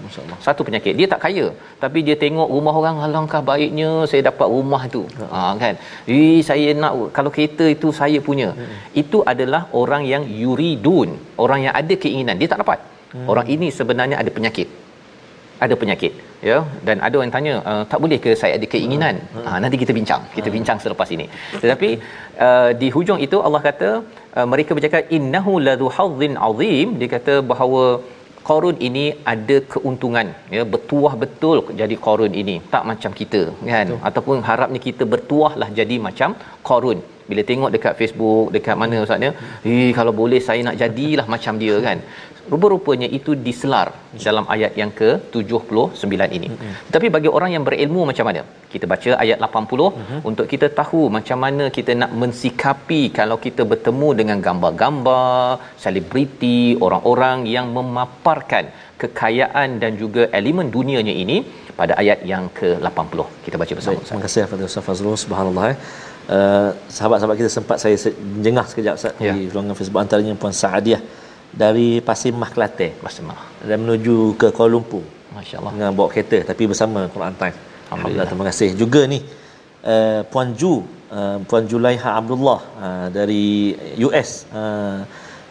Satu 0.47 0.63
penyakit. 0.69 0.95
Dia 1.01 1.09
tak 1.15 1.21
kaya 1.27 1.47
tapi 1.83 1.99
dia 2.07 2.17
tengok 2.25 2.49
rumah 2.57 2.75
orang 2.81 2.97
alangkah 3.07 3.43
baiknya 3.51 3.91
saya 4.13 4.23
dapat 4.31 4.49
rumah 4.57 4.83
tu. 4.95 5.03
Hmm. 5.19 5.31
ha 5.35 5.41
kan? 5.65 5.75
Eh 6.19 6.41
saya 6.51 6.71
nak 6.83 6.95
kalau 7.19 7.33
kereta 7.37 7.67
itu 7.77 7.91
saya 8.01 8.21
punya. 8.29 8.51
Hmm. 8.59 8.79
itu 9.03 9.21
adalah 9.33 9.63
orang 9.83 10.03
yang 10.13 10.25
yuridun 10.43 11.11
orang 11.45 11.61
yang 11.69 11.75
ada 11.83 11.97
keinginan. 12.05 12.39
Dia 12.43 12.51
tak 12.55 12.63
dapat. 12.65 12.81
Hmm. 13.13 13.27
orang 13.33 13.47
ini 13.55 13.69
sebenarnya 13.79 14.17
ada 14.21 14.31
penyakit 14.37 14.69
ada 15.65 15.75
penyakit 15.83 16.13
ya. 16.49 16.57
Dan 16.87 16.97
ada 17.07 17.17
orang 17.21 17.35
tanya 17.37 17.55
uh, 17.71 17.83
tak 17.91 18.01
boleh 18.05 18.19
ke 18.25 18.31
saya 18.41 18.55
ada 18.59 18.67
keinginan? 18.75 19.17
Hmm. 19.35 19.45
ha, 19.49 19.59
nanti 19.65 19.79
kita 19.83 19.95
bincang. 19.99 20.23
Kita 20.37 20.49
hmm. 20.49 20.57
bincang 20.57 20.79
selepas 20.85 21.11
ini. 21.17 21.27
Tetapi 21.63 21.91
uh, 22.47 22.71
di 22.81 22.89
hujung 22.97 23.21
itu 23.27 23.39
Allah 23.47 23.63
kata 23.69 23.91
uh, 24.39 24.47
mereka 24.55 24.73
bercakap 24.79 25.13
innahu 25.19 25.55
ladhu 25.69 25.89
hadzin 25.99 26.35
azim. 26.49 26.89
Dia 27.03 27.11
kata 27.17 27.37
bahawa 27.53 27.85
Qarun 28.49 28.77
ini 28.87 29.05
ada 29.33 29.57
keuntungan 29.73 30.29
ya. 30.57 30.63
Bertuah 30.73 31.15
betul 31.23 31.59
jadi 31.81 31.97
Qarun 32.07 32.35
ini. 32.43 32.57
Tak 32.75 32.85
macam 32.91 33.11
kita 33.21 33.43
kan? 33.73 33.87
Betul. 33.89 34.01
ataupun 34.09 34.37
harapnya 34.51 34.81
kita 34.89 35.07
bertuahlah 35.15 35.71
jadi 35.81 35.99
macam 36.09 36.33
Qarun. 36.69 37.01
Bila 37.31 37.43
tengok 37.51 37.71
dekat 37.75 37.95
Facebook 38.01 38.47
dekat 38.55 38.77
mana 38.81 39.05
ustaznya 39.05 39.31
eh 39.73 39.91
kalau 39.99 40.13
boleh 40.21 40.41
saya 40.49 40.61
nak 40.69 40.77
jadilah 40.83 41.27
macam 41.35 41.55
dia 41.63 41.77
kan 41.87 41.99
rupa-rupanya 42.51 43.09
itu 43.19 43.33
diselar 43.47 43.89
dalam 44.27 44.45
ayat 44.55 44.73
yang 44.81 44.91
ke-79 45.01 46.15
ini. 46.39 46.49
Mm-hmm. 46.53 46.73
Tapi 46.95 47.07
bagi 47.15 47.31
orang 47.37 47.51
yang 47.55 47.65
berilmu 47.69 48.03
macam 48.11 48.27
mana? 48.29 48.43
Kita 48.73 48.87
baca 48.93 49.11
ayat 49.25 49.39
80 49.47 49.89
mm-hmm. 49.99 50.21
untuk 50.31 50.47
kita 50.53 50.67
tahu 50.81 51.03
macam 51.17 51.39
mana 51.45 51.65
kita 51.79 51.95
nak 52.03 52.13
mensikapi 52.23 53.03
kalau 53.19 53.37
kita 53.47 53.65
bertemu 53.73 54.09
dengan 54.21 54.39
gambar-gambar, 54.47 55.61
selebriti, 55.85 56.61
orang-orang 56.87 57.39
yang 57.57 57.69
memaparkan 57.79 58.67
kekayaan 59.03 59.69
dan 59.83 59.93
juga 60.03 60.25
elemen 60.39 60.69
dunianya 60.77 61.15
ini 61.25 61.39
pada 61.81 61.93
ayat 62.03 62.21
yang 62.33 62.45
ke-80. 62.59 63.21
Kita 63.45 63.57
baca 63.63 63.73
bersama. 63.79 63.99
Baik, 63.99 64.07
terima 64.09 64.25
kasih 64.27 64.41
kepada 64.47 64.65
Ustaz 64.71 64.85
Fazrul. 64.89 65.17
Subhanallah. 65.25 65.67
Eh. 65.73 65.77
Uh, 66.37 66.71
sahabat-sahabat 66.97 67.37
kita 67.41 67.51
sempat 67.55 67.77
saya 67.83 67.97
jengah 68.47 68.63
sekejap 68.71 68.95
Ustaz 68.99 69.25
ya. 69.27 69.33
di 69.35 69.51
ruangan 69.53 69.75
Facebook 69.79 70.03
antaranya 70.05 70.35
Puan 70.43 70.55
Saadiah 70.61 71.01
dari 71.53 71.89
Pasir 72.09 72.33
Mah 72.33 72.51
Kelantan 72.55 72.93
Pasir 73.05 73.25
Mah 73.29 73.41
dan 73.69 73.77
menuju 73.85 74.17
ke 74.41 74.49
Kuala 74.57 74.73
Lumpur 74.75 75.05
masya-Allah 75.37 75.73
dengan 75.77 75.93
bawa 75.97 76.09
kereta 76.13 76.39
tapi 76.51 76.65
bersama 76.71 77.09
Quran 77.15 77.35
Time 77.41 77.57
alhamdulillah 77.89 78.27
terima 78.31 78.45
kasih 78.49 78.69
juga 78.83 79.05
ni 79.13 79.21
uh, 79.85 80.21
Puan 80.33 80.57
Ju 80.61 80.75
uh, 81.19 81.39
Puan 81.49 81.65
Julaiha 81.71 82.11
Abdullah 82.21 82.61
uh, 82.85 83.07
dari 83.17 83.77
US 84.09 84.49
uh, 84.53 85.01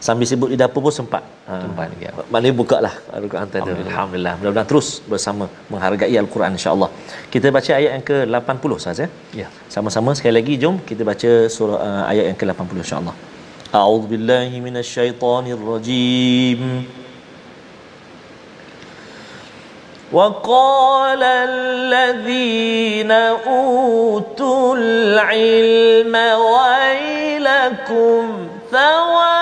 sambil 0.02 0.26
sibuk 0.30 0.50
di 0.54 0.58
dapur 0.62 0.82
pun 0.86 0.94
sempat 1.00 1.24
sempat 1.46 1.88
uh, 1.94 2.02
ya. 2.06 2.12
Maknanya 2.34 2.56
buka 2.62 2.78
lah 2.86 2.94
Al-Quran 3.18 3.46
Alhamdulillah. 3.46 3.94
Alhamdulillah. 3.94 4.34
Mudah-mudahan 4.40 4.70
terus 4.72 4.88
bersama 5.12 5.46
menghargai 5.72 6.16
Al-Quran 6.24 6.58
insyaAllah. 6.58 6.90
Kita 7.34 7.48
baca 7.58 7.72
ayat 7.80 7.92
yang 7.96 8.06
ke-80 8.10 8.72
sahaja. 8.84 9.06
Ya. 9.42 9.48
Sama-sama 9.76 10.18
sekali 10.18 10.34
lagi 10.40 10.54
jom 10.64 10.82
kita 10.90 11.06
baca 11.12 11.32
surah 11.56 11.80
uh, 11.88 12.04
ayat 12.12 12.26
yang 12.34 12.38
ke-80 12.42 12.78
insyaAllah. 12.86 13.16
أعوذ 13.76 14.08
بالله 14.08 14.60
من 14.60 14.78
الشيطان 14.78 15.48
الرجيم. 15.52 16.86
وقال 20.12 21.24
الذين 21.24 23.12
أوتوا 23.48 24.76
العلم 24.76 26.16
ويلكم 26.52 28.24
ثواب 28.72 29.41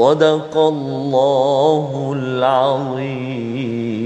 صدق 0.00 0.56
الله 0.56 2.12
العظيم 2.16 3.96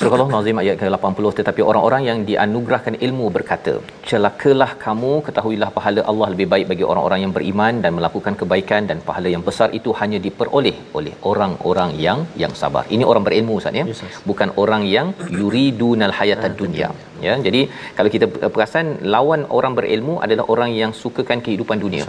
Surah 0.00 0.16
Al-Nazim 0.24 0.58
ayat 0.62 0.76
ke-80 0.80 1.26
tetapi 1.38 1.60
orang-orang 1.68 2.02
yang 2.08 2.18
dianugerahkan 2.28 2.94
ilmu 3.06 3.26
berkata 3.36 3.72
celakalah 4.10 4.68
kamu 4.84 5.12
ketahuilah 5.26 5.68
pahala 5.76 6.00
Allah 6.10 6.28
lebih 6.34 6.46
baik 6.52 6.66
bagi 6.72 6.84
orang-orang 6.90 7.20
yang 7.24 7.32
beriman 7.36 7.74
dan 7.84 7.92
melakukan 7.98 8.34
kebaikan 8.40 8.82
dan 8.90 8.98
pahala 9.08 9.28
yang 9.34 9.44
besar 9.48 9.68
itu 9.78 9.92
hanya 10.00 10.18
diperoleh 10.26 10.74
oleh 10.98 11.14
orang-orang 11.30 11.92
yang 12.06 12.20
yang 12.42 12.52
sabar 12.62 12.84
ini 12.96 13.06
orang 13.12 13.24
berilmu 13.28 13.54
Ustaz 13.60 13.80
ya 13.80 13.84
yes, 13.92 14.02
bukan 14.30 14.52
orang 14.64 14.84
yang 14.96 15.08
yuridunal 15.40 16.14
hayatad 16.18 16.54
dunya 16.60 16.90
ya 17.26 17.34
jadi 17.46 17.62
kalau 17.98 18.12
kita 18.16 18.28
perasan 18.56 18.86
lawan 19.14 19.42
orang 19.60 19.74
berilmu 19.80 20.16
adalah 20.26 20.46
orang 20.56 20.72
yang 20.82 20.92
sukakan 21.02 21.40
kehidupan 21.46 21.80
dunia 21.86 22.06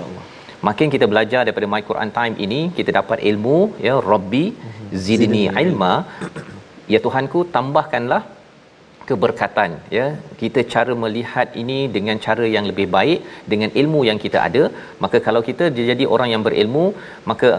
makin 0.68 0.88
kita 0.94 1.06
belajar 1.12 1.40
daripada 1.46 1.68
My 1.72 1.82
Quran 1.88 2.10
Time 2.18 2.34
ini 2.44 2.60
kita 2.78 2.90
dapat 3.00 3.18
ilmu 3.30 3.58
ya 3.88 3.96
Rabbi 4.12 4.44
zidni 5.06 5.42
ilma. 5.64 5.94
Ya 6.92 6.98
Tuhanku 7.06 7.40
tambahkanlah 7.56 8.22
keberkatan 9.08 9.70
ya. 9.96 10.06
Kita 10.40 10.60
cara 10.72 10.94
melihat 11.04 11.48
ini 11.62 11.78
dengan 11.96 12.16
cara 12.26 12.46
yang 12.56 12.66
lebih 12.70 12.86
baik 12.96 13.20
dengan 13.52 13.70
ilmu 13.82 14.00
yang 14.08 14.18
kita 14.24 14.40
ada. 14.48 14.64
Maka 15.04 15.18
kalau 15.28 15.42
kita 15.50 15.66
jadi 15.90 16.06
orang 16.14 16.30
yang 16.34 16.44
berilmu 16.48 16.84
maka 17.30 17.50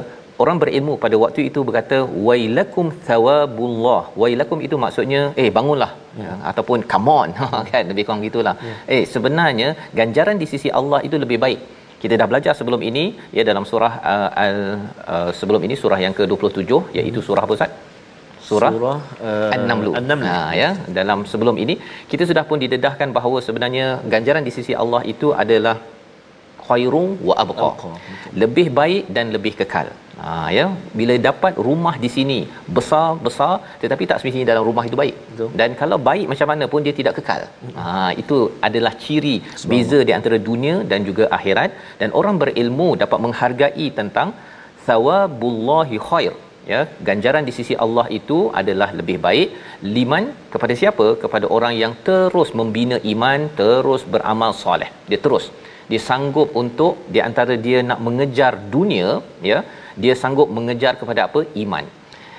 orang 0.44 0.58
berilmu 0.62 0.94
pada 1.04 1.16
waktu 1.24 1.42
itu 1.50 1.60
berkata 1.68 2.00
wailakum 2.28 2.88
thawabullah. 3.10 4.02
Wailakum 4.24 4.60
itu 4.68 4.78
maksudnya 4.86 5.22
eh 5.44 5.50
bangunlah. 5.60 5.92
Ya. 6.24 6.34
ataupun 6.50 6.80
come 6.92 7.12
on. 7.20 7.30
Kan 7.70 7.86
lebih 7.92 8.04
kurang 8.08 8.24
gitulah 8.28 8.56
ya. 8.70 8.76
eh 8.96 9.04
sebenarnya 9.14 9.70
ganjaran 10.00 10.38
di 10.42 10.48
sisi 10.54 10.72
Allah 10.80 11.00
itu 11.08 11.18
lebih 11.26 11.40
baik 11.46 11.62
kita 12.04 12.16
dah 12.20 12.28
belajar 12.32 12.54
sebelum 12.60 12.82
ini 12.90 13.04
ya 13.38 13.44
dalam 13.50 13.66
surah 13.72 13.94
uh, 14.12 14.30
al 14.44 14.58
uh, 15.14 15.30
sebelum 15.40 15.62
ini 15.68 15.76
surah 15.82 16.00
yang 16.06 16.14
ke-27 16.20 16.72
iaitu 17.00 17.20
surah 17.28 17.44
apa 17.46 17.56
Ustaz 17.58 17.72
surah, 18.50 18.72
surah 18.76 18.98
uh, 19.30 19.56
An-Naml. 19.56 19.90
An-Naml. 20.00 20.26
Ha 20.30 20.38
ya, 20.62 20.70
dalam 20.98 21.20
sebelum 21.32 21.56
ini 21.64 21.76
kita 22.12 22.24
sudah 22.30 22.44
pun 22.50 22.60
didedahkan 22.64 23.10
bahawa 23.18 23.40
sebenarnya 23.48 23.88
ganjaran 24.14 24.44
di 24.48 24.54
sisi 24.58 24.76
Allah 24.84 25.02
itu 25.14 25.30
adalah 25.44 25.76
khairum 26.68 27.10
wa 27.30 27.36
abqa. 27.44 27.72
Lebih 28.42 28.68
baik 28.80 29.04
dan 29.16 29.26
lebih 29.36 29.54
kekal. 29.60 29.88
Ha 30.22 30.34
ya, 30.56 30.66
bila 31.00 31.14
dapat 31.28 31.54
rumah 31.68 31.94
di 32.04 32.10
sini 32.16 32.40
besar-besar 32.76 33.54
tetapi 33.82 34.04
tak 34.10 34.18
semestinya 34.22 34.48
dalam 34.52 34.64
rumah 34.70 34.84
itu 34.90 34.98
baik. 35.02 35.16
Betul. 35.30 35.50
Dan 35.60 35.70
kalau 35.82 35.98
baik 36.10 36.28
macam 36.34 36.48
mana 36.52 36.66
pun 36.74 36.86
dia 36.88 36.96
tidak 37.00 37.16
kekal. 37.18 37.42
Ha 37.80 38.10
itu 38.22 38.38
adalah 38.68 38.94
ciri 39.04 39.36
beza 39.72 40.00
di 40.10 40.14
antara 40.20 40.40
dunia 40.50 40.76
dan 40.92 41.02
juga 41.10 41.28
akhirat. 41.38 41.72
Dan 42.02 42.12
orang 42.22 42.38
berilmu 42.44 42.90
dapat 43.04 43.20
menghargai 43.26 43.88
tentang 44.00 44.32
thawabullahi 44.88 45.98
khair. 46.10 46.34
Ya 46.72 46.82
ganjaran 47.08 47.44
di 47.48 47.54
sisi 47.58 47.74
Allah 47.86 48.08
itu 48.20 48.38
adalah 48.62 48.90
lebih 49.00 49.18
baik. 49.28 49.50
Liman 49.96 50.26
kepada 50.54 50.74
siapa? 50.82 51.08
Kepada 51.24 51.46
orang 51.58 51.74
yang 51.84 51.94
terus 52.08 52.52
membina 52.60 53.00
iman 53.14 53.42
terus 53.62 54.04
beramal 54.16 54.54
soleh. 54.64 54.92
Dia 55.12 55.20
terus. 55.26 55.48
Dia 55.92 56.02
sanggup 56.10 56.50
untuk 56.62 56.94
di 57.14 57.20
antara 57.30 57.54
dia 57.66 57.80
nak 57.90 58.00
mengejar 58.08 58.54
dunia 58.76 59.10
ya 59.52 59.60
dia 60.04 60.14
sanggup 60.22 60.48
mengejar 60.58 60.94
kepada 61.02 61.22
apa? 61.28 61.42
Iman. 61.64 61.86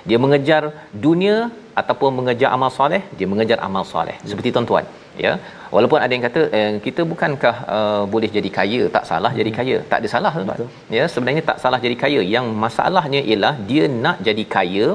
Dia 0.09 0.19
mengejar 0.25 0.63
dunia 1.05 1.37
ataupun 1.81 2.11
mengejar 2.19 2.49
amal 2.57 2.71
soleh 2.79 3.03
dia 3.19 3.27
mengejar 3.33 3.59
amal 3.67 3.85
soleh. 3.93 4.17
Seperti 4.31 4.49
tuan-tuan 4.55 4.85
ya. 5.25 5.33
Walaupun 5.75 5.99
ada 6.05 6.13
yang 6.17 6.25
kata 6.29 6.43
eh, 6.59 6.73
kita 6.87 7.03
bukankah 7.13 7.55
uh, 7.77 8.03
boleh 8.13 8.29
jadi 8.37 8.51
kaya? 8.59 8.83
Tak 8.97 9.05
salah 9.11 9.31
hmm. 9.33 9.41
jadi 9.41 9.51
kaya. 9.59 9.77
Tak 9.91 9.99
ada 10.01 10.09
salah 10.15 10.33
tuan 10.37 10.71
ya 10.99 11.05
sebenarnya 11.15 11.43
tak 11.51 11.59
salah 11.65 11.81
jadi 11.87 11.97
kaya. 12.05 12.21
Yang 12.35 12.47
masalahnya 12.65 13.21
ialah 13.31 13.55
dia 13.71 13.85
nak 14.05 14.19
jadi 14.29 14.45
kaya 14.57 14.89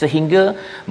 sehingga 0.00 0.42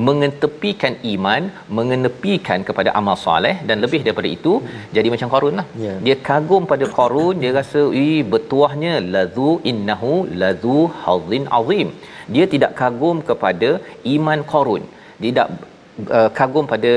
mengetepikan 0.07 0.93
iman 1.13 1.43
mengenepikan 1.77 2.59
kepada 2.69 2.89
amal 2.99 3.17
soleh 3.25 3.55
dan 3.69 3.77
lebih 3.85 4.01
daripada 4.05 4.29
itu 4.37 4.53
hmm. 4.61 4.87
jadi 4.97 5.07
macam 5.13 5.29
Qarun 5.33 5.55
lah 5.59 5.67
yeah. 5.85 5.97
dia 6.07 6.15
kagum 6.29 6.65
pada 6.71 6.87
Qarun 6.97 7.35
dia 7.43 7.51
rasa 7.59 7.83
ih 8.05 8.19
bertuahnya 8.33 8.93
lazu 9.15 9.51
innahu 9.71 10.13
lazu 10.43 10.79
hazin 11.03 11.45
azim 11.59 11.89
dia 12.35 12.47
tidak 12.55 12.73
kagum 12.81 13.19
kepada 13.29 13.71
iman 14.15 14.41
Qarun 14.53 14.83
dia 15.21 15.29
tidak 15.33 15.49
uh, 16.17 16.29
kagum 16.39 16.67
pada 16.73 16.93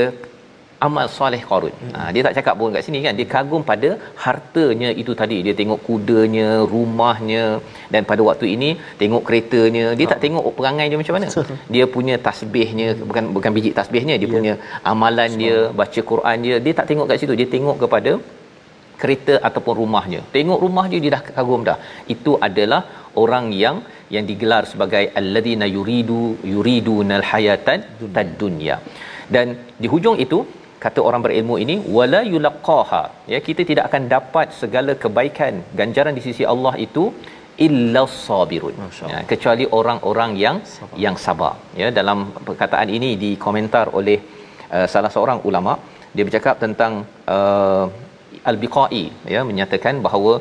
amal 0.87 1.07
soleh 1.17 1.41
Qarun. 1.51 1.75
Hmm. 1.83 1.93
Ha, 1.97 2.01
dia 2.15 2.23
tak 2.27 2.35
cakap 2.39 2.55
pun 2.61 2.75
kat 2.77 2.83
sini 2.87 2.99
kan. 3.07 3.15
Dia 3.19 3.27
kagum 3.35 3.63
pada 3.71 3.91
hartanya 4.25 4.91
itu 5.03 5.13
tadi. 5.21 5.39
Dia 5.47 5.55
tengok 5.61 5.81
kudanya, 5.89 6.49
rumahnya 6.73 7.45
dan 7.95 8.03
pada 8.11 8.23
waktu 8.29 8.47
ini 8.55 8.71
tengok 9.03 9.23
keretanya. 9.29 9.87
Dia 9.99 10.07
oh. 10.07 10.11
tak 10.13 10.21
tengok 10.25 10.45
perangai 10.59 10.87
dia 10.91 11.01
macam 11.03 11.17
mana. 11.19 11.29
Dia 11.75 11.85
punya 11.97 12.17
tasbihnya, 12.27 12.89
bukan 13.11 13.25
bukan 13.37 13.51
biji 13.57 13.71
tasbihnya, 13.79 14.15
dia 14.21 14.27
yeah. 14.27 14.35
punya 14.37 14.53
amalan 14.91 15.31
so. 15.35 15.41
dia, 15.43 15.57
baca 15.81 16.01
Quran 16.11 16.37
dia. 16.47 16.57
Dia 16.65 16.73
tak 16.79 16.87
tengok 16.91 17.07
kat 17.11 17.19
situ. 17.23 17.35
Dia 17.41 17.49
tengok 17.55 17.77
kepada 17.83 18.13
kereta 19.03 19.35
ataupun 19.49 19.75
rumahnya. 19.81 20.21
Tengok 20.37 20.59
rumah 20.65 20.85
dia 20.93 21.01
dia 21.05 21.13
dah 21.17 21.23
kagum 21.27 21.63
dah. 21.69 21.79
Itu 22.15 22.33
adalah 22.47 22.81
orang 23.25 23.47
yang 23.63 23.77
yang 24.15 24.25
digelar 24.31 24.63
sebagai 24.73 25.05
alladhina 25.21 25.67
yuridu 25.77 26.23
yuridunal 26.55 27.25
hayatan 27.31 27.79
tad 28.17 28.31
dunya. 28.43 28.77
Dan 29.35 29.47
di 29.83 29.89
hujung 29.93 30.17
itu 30.25 30.39
kata 30.85 31.01
orang 31.09 31.23
berilmu 31.25 31.57
ini 31.65 31.77
wala 31.97 32.21
yulaqaha. 32.35 33.03
Ya 33.33 33.39
kita 33.49 33.63
tidak 33.71 33.85
akan 33.89 34.03
dapat 34.15 34.49
segala 34.61 34.95
kebaikan 35.05 35.55
ganjaran 35.81 36.17
di 36.19 36.23
sisi 36.29 36.45
Allah 36.53 36.75
itu 36.87 37.05
illa 37.67 38.03
sabirun. 38.25 38.75
Ya, 39.13 39.21
kecuali 39.33 39.65
orang-orang 39.79 40.33
yang 40.45 40.57
sabar. 40.75 40.97
yang 41.05 41.17
sabar. 41.27 41.55
Ya 41.81 41.89
dalam 42.01 42.19
perkataan 42.49 42.91
ini 42.99 43.11
dikomentar 43.25 43.87
oleh 44.01 44.19
uh, 44.77 44.87
salah 44.93 45.13
seorang 45.17 45.41
ulama 45.51 45.75
dia 46.15 46.25
bercakap 46.29 46.57
tentang 46.65 46.93
uh, 47.37 47.87
al-biqai 48.51 49.05
ya 49.35 49.41
menyatakan 49.51 49.95
bahawa 50.07 50.33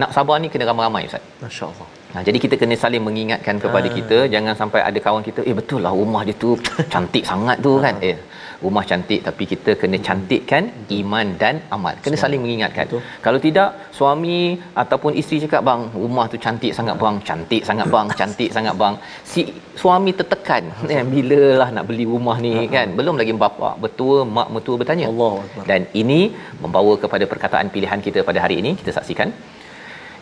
nak 0.00 0.10
sabar 0.16 0.36
ni 0.42 0.48
kena 0.52 0.64
ramai-ramai 0.70 1.02
ustaz. 1.08 1.24
Masyaallah. 1.44 1.88
Ha, 2.14 2.22
jadi 2.28 2.38
kita 2.44 2.54
kena 2.60 2.76
saling 2.82 3.02
mengingatkan 3.06 3.56
kepada 3.64 3.88
ha. 3.90 3.94
kita 3.98 4.18
jangan 4.34 4.54
sampai 4.60 4.80
ada 4.88 4.98
kawan 5.06 5.24
kita 5.28 5.40
eh 5.50 5.54
betul 5.60 5.80
lah 5.86 5.92
rumah 6.00 6.22
dia 6.28 6.36
tu 6.44 6.50
cantik 6.92 7.24
sangat 7.30 7.56
tu 7.66 7.72
kan? 7.84 7.96
Ha. 8.00 8.10
eh 8.10 8.16
rumah 8.64 8.84
cantik 8.90 9.20
tapi 9.28 9.44
kita 9.52 9.70
kena 9.80 9.98
cantikkan 10.06 10.64
iman 10.98 11.26
dan 11.42 11.54
amal. 11.76 11.94
Kena 12.04 12.16
saling 12.24 12.40
mengingatkan. 12.44 12.86
Betul. 12.88 13.02
kalau 13.26 13.38
tidak 13.46 13.68
suami 13.98 14.38
ataupun 14.82 15.12
isteri 15.20 15.38
cakap 15.44 15.62
bang 15.68 15.80
rumah 16.04 16.26
tu 16.32 16.38
cantik 16.44 16.72
sangat 16.78 16.96
bang. 17.02 17.16
Cantik 17.28 17.62
sangat 17.68 17.86
bang. 17.94 18.06
Cantik 18.20 18.50
sangat 18.56 18.74
bang. 18.82 18.94
Si 19.32 19.42
suami 19.82 20.10
tertekan 20.20 20.64
eh, 20.94 21.04
bila 21.14 21.42
lah 21.60 21.68
nak 21.76 21.84
beli 21.90 22.06
rumah 22.14 22.36
ni 22.46 22.52
kan. 22.76 22.88
Belum 23.00 23.16
lagi 23.20 23.34
bapa 23.44 23.70
betul 23.84 24.16
mak 24.36 24.48
mertua 24.54 24.76
bertanya. 24.82 25.06
Allah 25.12 25.34
dan 25.70 25.82
ini 26.02 26.20
membawa 26.62 26.94
kepada 27.02 27.24
perkataan 27.32 27.68
pilihan 27.74 28.00
kita 28.06 28.20
pada 28.30 28.40
hari 28.44 28.58
ini. 28.62 28.72
Kita 28.80 28.92
saksikan 28.98 29.30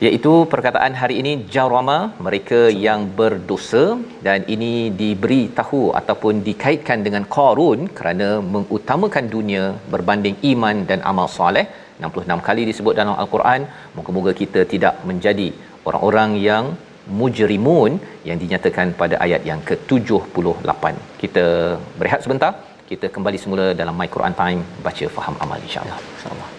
iaitu 0.07 0.33
perkataan 0.52 0.94
hari 1.00 1.14
ini 1.22 1.33
jarama 1.54 1.98
mereka 2.26 2.61
yang 2.87 3.00
berdosa 3.18 3.85
dan 4.26 4.42
ini 4.54 4.72
diberi 5.00 5.42
tahu 5.59 5.83
ataupun 6.00 6.42
dikaitkan 6.48 7.00
dengan 7.07 7.24
Qarun 7.37 7.80
kerana 7.98 8.28
mengutamakan 8.54 9.26
dunia 9.37 9.64
berbanding 9.94 10.38
iman 10.52 10.78
dan 10.90 11.00
amal 11.12 11.28
soleh. 11.38 11.66
66 12.02 12.46
kali 12.48 12.62
disebut 12.70 12.94
dalam 13.00 13.14
al-Quran. 13.22 13.61
Moga-moga 13.96 14.35
kita 14.42 14.62
tidak 14.72 14.96
menjadi 15.11 15.48
orang-orang 15.88 16.30
yang 16.48 16.64
mujrimun 17.20 17.92
yang 18.28 18.38
dinyatakan 18.42 18.96
pada 19.00 19.16
ayat 19.24 19.42
yang 19.50 19.61
ke-78 19.68 20.85
kita 21.22 21.46
berehat 22.00 22.22
sebentar. 22.26 22.52
Kita 22.90 23.09
kembali 23.14 23.38
semula 23.44 23.66
dalam 23.80 23.96
my 24.00 24.09
Quran 24.16 24.37
time. 24.42 24.61
Baca 24.88 25.07
faham 25.16 25.37
amal 25.44 25.59
insya-Allah. 25.66 26.00
insya-Allah 26.16 26.54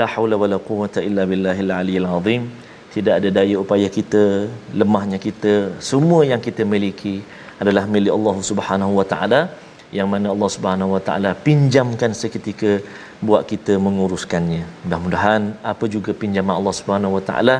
la 0.00 0.06
haula 0.14 0.36
wala 0.42 0.56
quwata 0.68 1.00
illa 1.08 1.22
billahil 1.30 1.72
aliyil 1.80 2.08
azim 2.16 2.42
tidak 2.94 3.14
ada 3.18 3.28
daya 3.38 3.56
upaya 3.62 3.88
kita 3.98 4.22
lemahnya 4.80 5.18
kita 5.26 5.54
semua 5.90 6.20
yang 6.30 6.40
kita 6.46 6.62
miliki 6.74 7.16
adalah 7.62 7.84
milik 7.94 8.12
Allah 8.18 8.36
Subhanahu 8.50 8.92
wa 9.00 9.06
taala 9.12 9.40
yang 9.98 10.08
mana 10.12 10.28
Allah 10.34 10.50
Subhanahu 10.56 10.90
wa 10.94 11.02
taala 11.08 11.30
pinjamkan 11.48 12.12
seketika 12.22 12.72
buat 13.28 13.42
kita 13.52 13.74
menguruskannya 13.86 14.62
mudah-mudahan 14.84 15.42
apa 15.72 15.84
juga 15.94 16.10
pinjaman 16.22 16.54
Allah 16.60 16.74
Subhanahu 16.80 17.14
wa 17.18 17.22
taala 17.28 17.56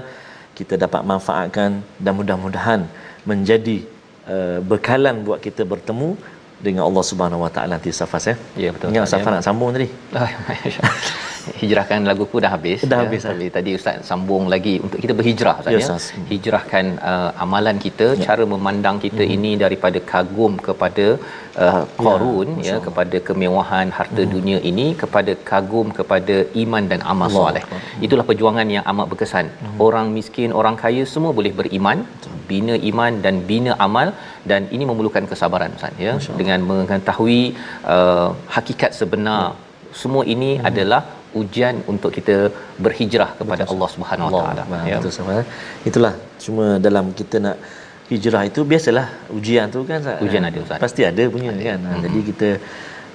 kita 0.59 0.75
dapat 0.85 1.03
manfaatkan 1.13 1.71
dan 2.05 2.13
mudah-mudahan 2.21 2.81
menjadi 3.31 3.79
uh, 4.35 4.59
bekalan 4.71 5.17
buat 5.27 5.39
kita 5.47 5.63
bertemu 5.73 6.11
dengan 6.67 6.83
Allah 6.89 7.05
Subhanahu 7.11 7.45
Wa 7.47 7.51
Taala 7.55 7.79
nanti 7.79 7.91
Safas 7.95 8.25
ya. 8.31 8.35
Ya 8.63 8.71
betul. 8.75 8.91
Ingat 8.91 9.07
Safas 9.15 9.31
ya. 9.31 9.35
nak 9.39 9.45
sambung 9.47 9.71
tadi. 9.77 9.89
hijrahkan 11.61 12.09
lagu 12.11 12.25
ku 12.33 12.39
dah 12.45 12.51
habis 12.55 12.81
dah 12.93 12.99
ya. 12.99 13.05
habis 13.05 13.23
tapi 13.31 13.47
tadi 13.57 13.71
ustaz 13.79 14.07
sambung 14.11 14.45
lagi 14.55 14.75
untuk 14.87 14.99
kita 15.05 15.15
berhijrah 15.19 15.57
ustaz 15.81 16.05
ya, 16.13 16.19
ya. 16.19 16.27
hijrahkan 16.33 16.87
uh, 17.11 17.31
amalan 17.45 17.77
kita 17.87 18.07
ya. 18.15 18.23
cara 18.27 18.47
memandang 18.55 18.97
kita 19.07 19.23
hmm. 19.25 19.35
ini 19.37 19.53
daripada 19.65 20.01
kagum 20.13 20.55
kepada 20.69 21.07
uh, 21.65 21.85
korun 22.05 22.51
ya, 22.69 22.71
ya 22.71 22.77
kepada 22.87 23.19
kemewahan 23.29 23.89
harta 23.99 24.23
hmm. 24.25 24.33
dunia 24.37 24.59
ini 24.71 24.87
kepada 25.03 25.35
kagum 25.51 25.89
kepada 25.99 26.39
iman 26.65 26.85
dan 26.93 27.03
amal 27.13 27.29
Allah. 27.29 27.39
soleh 27.39 27.65
Allah. 27.67 27.83
itulah 28.07 28.27
perjuangan 28.31 28.69
yang 28.77 28.87
amat 28.93 29.07
berkesan 29.13 29.47
hmm. 29.53 29.79
orang 29.89 30.09
miskin 30.17 30.53
orang 30.63 30.79
kaya 30.85 31.05
semua 31.15 31.33
boleh 31.41 31.55
beriman 31.61 32.01
bina 32.51 32.75
iman 32.91 33.15
dan 33.25 33.37
bina 33.51 33.73
amal 33.87 34.11
dan 34.51 34.63
ini 34.75 34.85
memerlukan 34.91 35.25
kesabaran 35.33 35.73
ustaz 35.79 36.05
ya 36.07 36.15
dengan 36.41 36.61
mengetahui 36.71 37.43
uh, 37.95 38.29
hakikat 38.57 38.93
sebenar 39.01 39.43
ya. 39.45 39.57
semua 40.03 40.23
ini 40.35 40.51
hmm. 40.55 40.69
adalah 40.71 41.01
ujian 41.41 41.85
untuk 41.93 42.11
kita 42.17 42.49
berhijrah 42.85 43.31
kepada 43.41 43.63
betul. 43.65 43.73
Allah 43.77 43.89
Subhanahu 43.95 44.29
Wa 44.33 44.41
Taala. 44.41 44.63
Ya. 44.91 44.97
Betul 44.99 45.13
sama. 45.19 45.45
Itulah 45.89 46.15
cuma 46.45 46.67
dalam 46.87 47.13
kita 47.21 47.37
nak 47.47 47.57
hijrah 48.13 48.43
itu 48.51 48.61
biasalah 48.65 49.07
ujian 49.37 49.67
tu 49.75 49.81
kan 49.91 50.01
ujian 50.27 50.45
ada 50.49 50.59
ustaz. 50.65 50.81
Pasti 50.85 51.03
ada 51.11 51.25
punya 51.35 51.51
ada. 51.53 51.65
kan. 51.71 51.81
Hmm. 51.85 52.03
Jadi 52.05 52.19
kita 52.31 52.49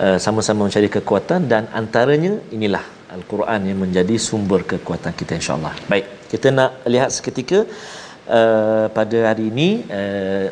uh, 0.06 0.17
sama-sama 0.26 0.69
mencari 0.69 0.89
kekuatan 0.97 1.49
dan 1.54 1.65
antaranya 1.82 2.34
inilah 2.58 2.86
al-Quran 3.15 3.62
yang 3.69 3.80
menjadi 3.86 4.15
sumber 4.28 4.62
kekuatan 4.65 5.13
kita 5.19 5.38
insya-Allah. 5.39 5.73
Baik, 5.91 6.06
kita 6.34 6.47
nak 6.49 6.71
lihat 6.93 7.10
seketika 7.15 7.60
uh, 8.38 8.86
pada 8.97 9.17
hari 9.30 9.49
ini 9.54 9.69
uh, 9.99 10.45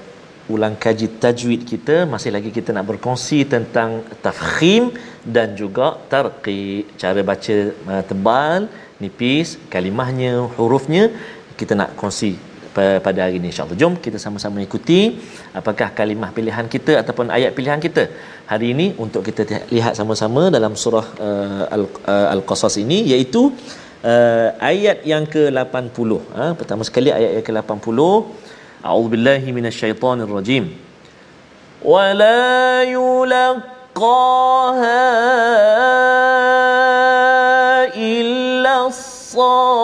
ulang 0.53 0.75
kaji 0.83 1.07
tajwid 1.23 1.61
kita 1.71 1.95
masih 2.13 2.31
lagi 2.35 2.49
kita 2.57 2.69
nak 2.75 2.85
berkongsi 2.89 3.39
tentang 3.53 4.01
tafkhim 4.25 4.83
dan 5.35 5.53
juga 5.61 5.87
tarqi. 6.11 6.87
Cara 7.01 7.21
baca 7.31 7.57
uh, 7.93 8.03
tebal 8.09 8.61
nipis 9.01 9.57
kalimahnya 9.73 10.33
hurufnya 10.57 11.03
kita 11.59 11.73
nak 11.81 11.91
kongsi 11.99 12.33
pada 13.05 13.19
hari 13.23 13.35
ini 13.39 13.47
insyaallah. 13.51 13.77
Jom 13.81 13.93
kita 14.05 14.17
sama-sama 14.25 14.63
ikuti 14.67 14.99
apakah 15.59 15.91
kalimah 15.99 16.31
pilihan 16.37 16.67
kita 16.75 16.93
ataupun 17.01 17.27
ayat 17.37 17.51
pilihan 17.57 17.81
kita. 17.85 18.03
Hari 18.51 18.67
ini 18.73 18.87
untuk 19.03 19.21
kita 19.27 19.43
lihat 19.75 19.93
sama-sama 19.99 20.43
dalam 20.55 20.73
surah 20.83 21.07
uh, 21.27 21.63
uh 21.75 22.27
al-qasas 22.35 22.75
ini 22.83 22.97
iaitu 23.11 23.41
uh, 24.11 24.49
ayat 24.71 24.97
yang 25.11 25.25
ke-80 25.33 26.09
ha 26.37 26.45
pertama 26.59 26.81
sekali 26.87 27.09
ayat 27.17 27.31
yang 27.37 27.45
ke-80 27.49 27.99
a'udzubillahi 28.89 29.49
minasyaitonir 29.57 30.31
rajim 30.37 30.65
wala 31.93 32.41
yulqaha 32.95 33.53
illa 38.11 38.75
sabirun 38.89 39.79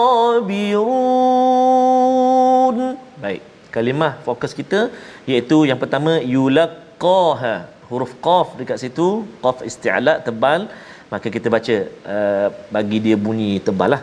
baik 3.24 3.42
kalimah 3.76 4.12
fokus 4.28 4.52
kita 4.60 4.80
iaitu 5.32 5.58
yang 5.70 5.80
pertama 5.82 6.12
yulqaha 6.36 7.54
huruf 7.90 8.12
qaf 8.26 8.48
dekat 8.60 8.78
situ 8.84 9.08
qaf 9.44 9.58
isti'la 9.70 10.14
tebal. 10.28 10.62
Maka 11.12 11.28
kita 11.34 11.48
baca 11.54 11.76
uh, 12.14 12.48
bagi 12.74 12.98
dia 13.04 13.16
bunyi 13.26 13.52
tebal 13.66 13.90
lah. 13.94 14.02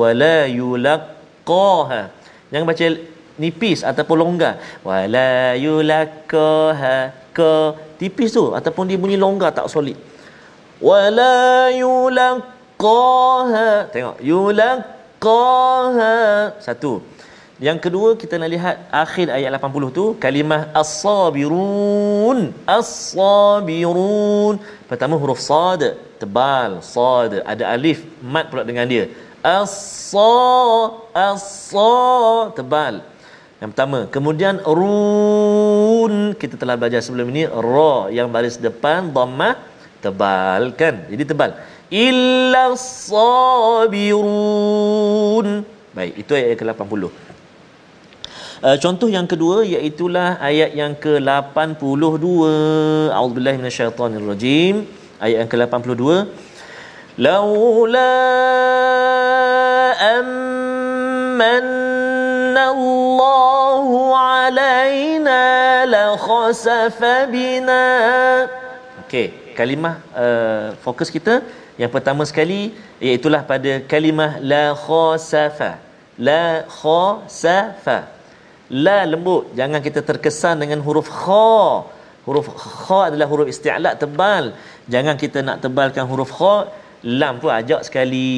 Wala 0.00 0.36
yulaqaha 0.60 2.00
jangan 2.50 2.66
baca 2.70 2.86
nipis 3.42 3.80
ataupun 3.90 4.16
longgar. 4.22 4.54
Wala 4.88 5.56
yulaqaha 5.66 6.96
ke 7.38 7.52
tipis 8.00 8.30
tu 8.36 8.44
ataupun 8.58 8.84
dia 8.90 8.98
bunyi 9.02 9.16
longgar 9.24 9.50
tak 9.58 9.66
solid. 9.74 9.98
Wala 10.88 11.36
yulaqaha 11.82 13.68
tengok 13.94 14.16
yulaqaha 14.32 16.14
satu. 16.66 16.92
Yang 17.66 17.78
kedua 17.84 18.08
kita 18.20 18.34
nak 18.40 18.50
lihat 18.56 18.76
akhir 19.04 19.26
ayat 19.36 19.50
80 19.52 19.96
tu 19.98 20.04
kalimah 20.24 20.60
as-sabirun. 20.82 22.38
As-sabirun. 22.78 24.54
Pertama 24.90 25.14
huruf 25.20 25.40
sad 25.48 25.82
tebal 26.20 26.80
sad. 26.94 27.32
Ada 27.52 27.64
alif 27.76 27.98
mat 28.34 28.48
pula 28.48 28.64
dengan 28.70 28.88
dia. 28.92 29.04
As-sa 29.44 30.32
as-sa 31.28 31.92
tebal 32.56 32.94
yang 33.60 33.76
pertama 33.76 34.08
kemudian 34.08 34.56
run. 34.64 36.32
Kita 36.32 36.56
telah 36.56 36.80
belajar 36.80 37.04
sebelum 37.04 37.28
ini 37.28 37.44
ra 37.44 38.08
yang 38.08 38.32
baris 38.32 38.56
depan 38.56 39.12
dhammah 39.12 39.60
tebal 40.00 40.72
kan 40.72 41.04
jadi 41.12 41.28
tebal. 41.28 41.52
Illa 41.92 42.72
sabirun. 42.80 44.08
Baik 45.92 46.24
itu 46.24 46.32
ayat 46.32 46.56
ke-80. 46.56 47.02
Uh, 48.60 48.76
contoh 48.80 49.08
yang 49.12 49.28
kedua 49.28 49.64
iaitu 49.66 50.08
ayat 50.16 50.72
yang 50.72 50.96
ke-82. 50.96 52.24
A'udzubillahi 53.12 53.60
minasyaitonirrajim. 53.60 54.88
Ayat 55.20 55.44
yang 55.44 55.50
ke-82. 55.52 56.32
Laula 57.20 58.08
amanna 60.00 61.79
Alaina 64.40 65.40
la 65.94 66.04
khasafa 66.26 67.14
bina. 67.32 67.82
Okey, 69.02 69.54
kalimah 69.58 69.94
uh, 70.22 70.66
fokus 70.84 71.08
kita 71.16 71.34
yang 71.80 71.90
pertama 71.94 72.22
sekali 72.30 72.60
iaitu 73.00 73.28
pada 73.52 73.72
kalimah 73.92 74.32
la 74.52 74.64
khasafa. 74.86 75.70
La 76.28 76.68
khasafa. 76.68 77.98
La 78.70 78.98
lembut 79.12 79.42
jangan 79.58 79.80
kita 79.86 80.00
terkesan 80.10 80.54
dengan 80.62 80.80
huruf 80.86 81.08
kha. 81.22 81.56
Huruf 82.26 82.46
kha 82.84 83.00
adalah 83.08 83.26
huruf 83.32 83.48
isti'la 83.52 83.90
tebal. 84.02 84.44
Jangan 84.92 85.16
kita 85.22 85.38
nak 85.48 85.56
tebalkan 85.64 86.04
huruf 86.10 86.30
kha 86.38 86.54
lam 87.20 87.40
tu 87.42 87.48
ajak 87.58 87.80
sekali. 87.86 88.30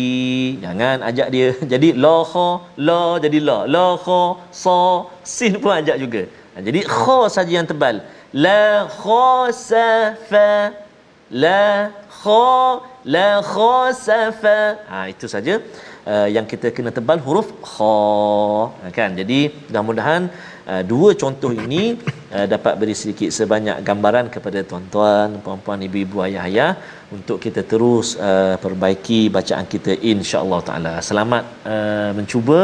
Jangan 0.65 1.03
ajak 1.09 1.29
dia. 1.35 1.49
Jadi 1.73 1.89
la 2.05 2.17
kha 2.33 2.49
la 2.89 3.03
jadi 3.25 3.39
la. 3.49 3.59
La 3.75 3.87
kha 4.05 4.21
sa 4.63 4.79
sin 5.35 5.59
pun 5.63 5.73
ajak 5.81 5.97
juga. 6.05 6.23
Jadi 6.67 6.81
kha 6.95 7.19
saja 7.35 7.53
yang 7.59 7.69
tebal. 7.71 7.97
La 8.45 8.87
kha 9.01 9.51
sa 9.67 9.89
fa. 10.31 10.51
La 11.45 11.91
kha 12.21 12.47
la 13.15 13.29
kha 13.53 13.75
sa 14.05 14.21
fa. 14.43 14.59
Ha 14.91 14.99
itu 15.13 15.27
saja 15.35 15.55
uh, 16.13 16.29
yang 16.37 16.47
kita 16.53 16.71
kena 16.77 16.91
tebal 16.97 17.19
huruf 17.27 17.51
kha. 17.73 17.99
Kan? 18.99 19.19
Jadi 19.21 19.41
mudah-mudahan 19.69 20.23
uh, 20.71 20.83
dua 20.93 21.11
contoh 21.23 21.53
ini 21.65 21.99
uh, 22.37 22.47
dapat 22.55 22.75
beri 22.81 22.95
sedikit 23.03 23.31
sebanyak 23.39 23.79
gambaran 23.89 24.29
kepada 24.35 24.61
tuan-tuan 24.71 25.41
puan-puan 25.45 25.81
ibu-ibu 25.89 26.23
ayah-ayah 26.27 26.71
untuk 27.17 27.39
kita 27.45 27.63
terus 27.73 28.09
uh, 28.31 28.57
perbaiki 28.65 29.21
bacaan 29.37 29.67
kita 29.75 29.93
insya-Allah 30.13 30.61
taala. 30.69 30.95
Selamat 31.09 31.45
uh, 31.75 32.11
mencuba 32.19 32.61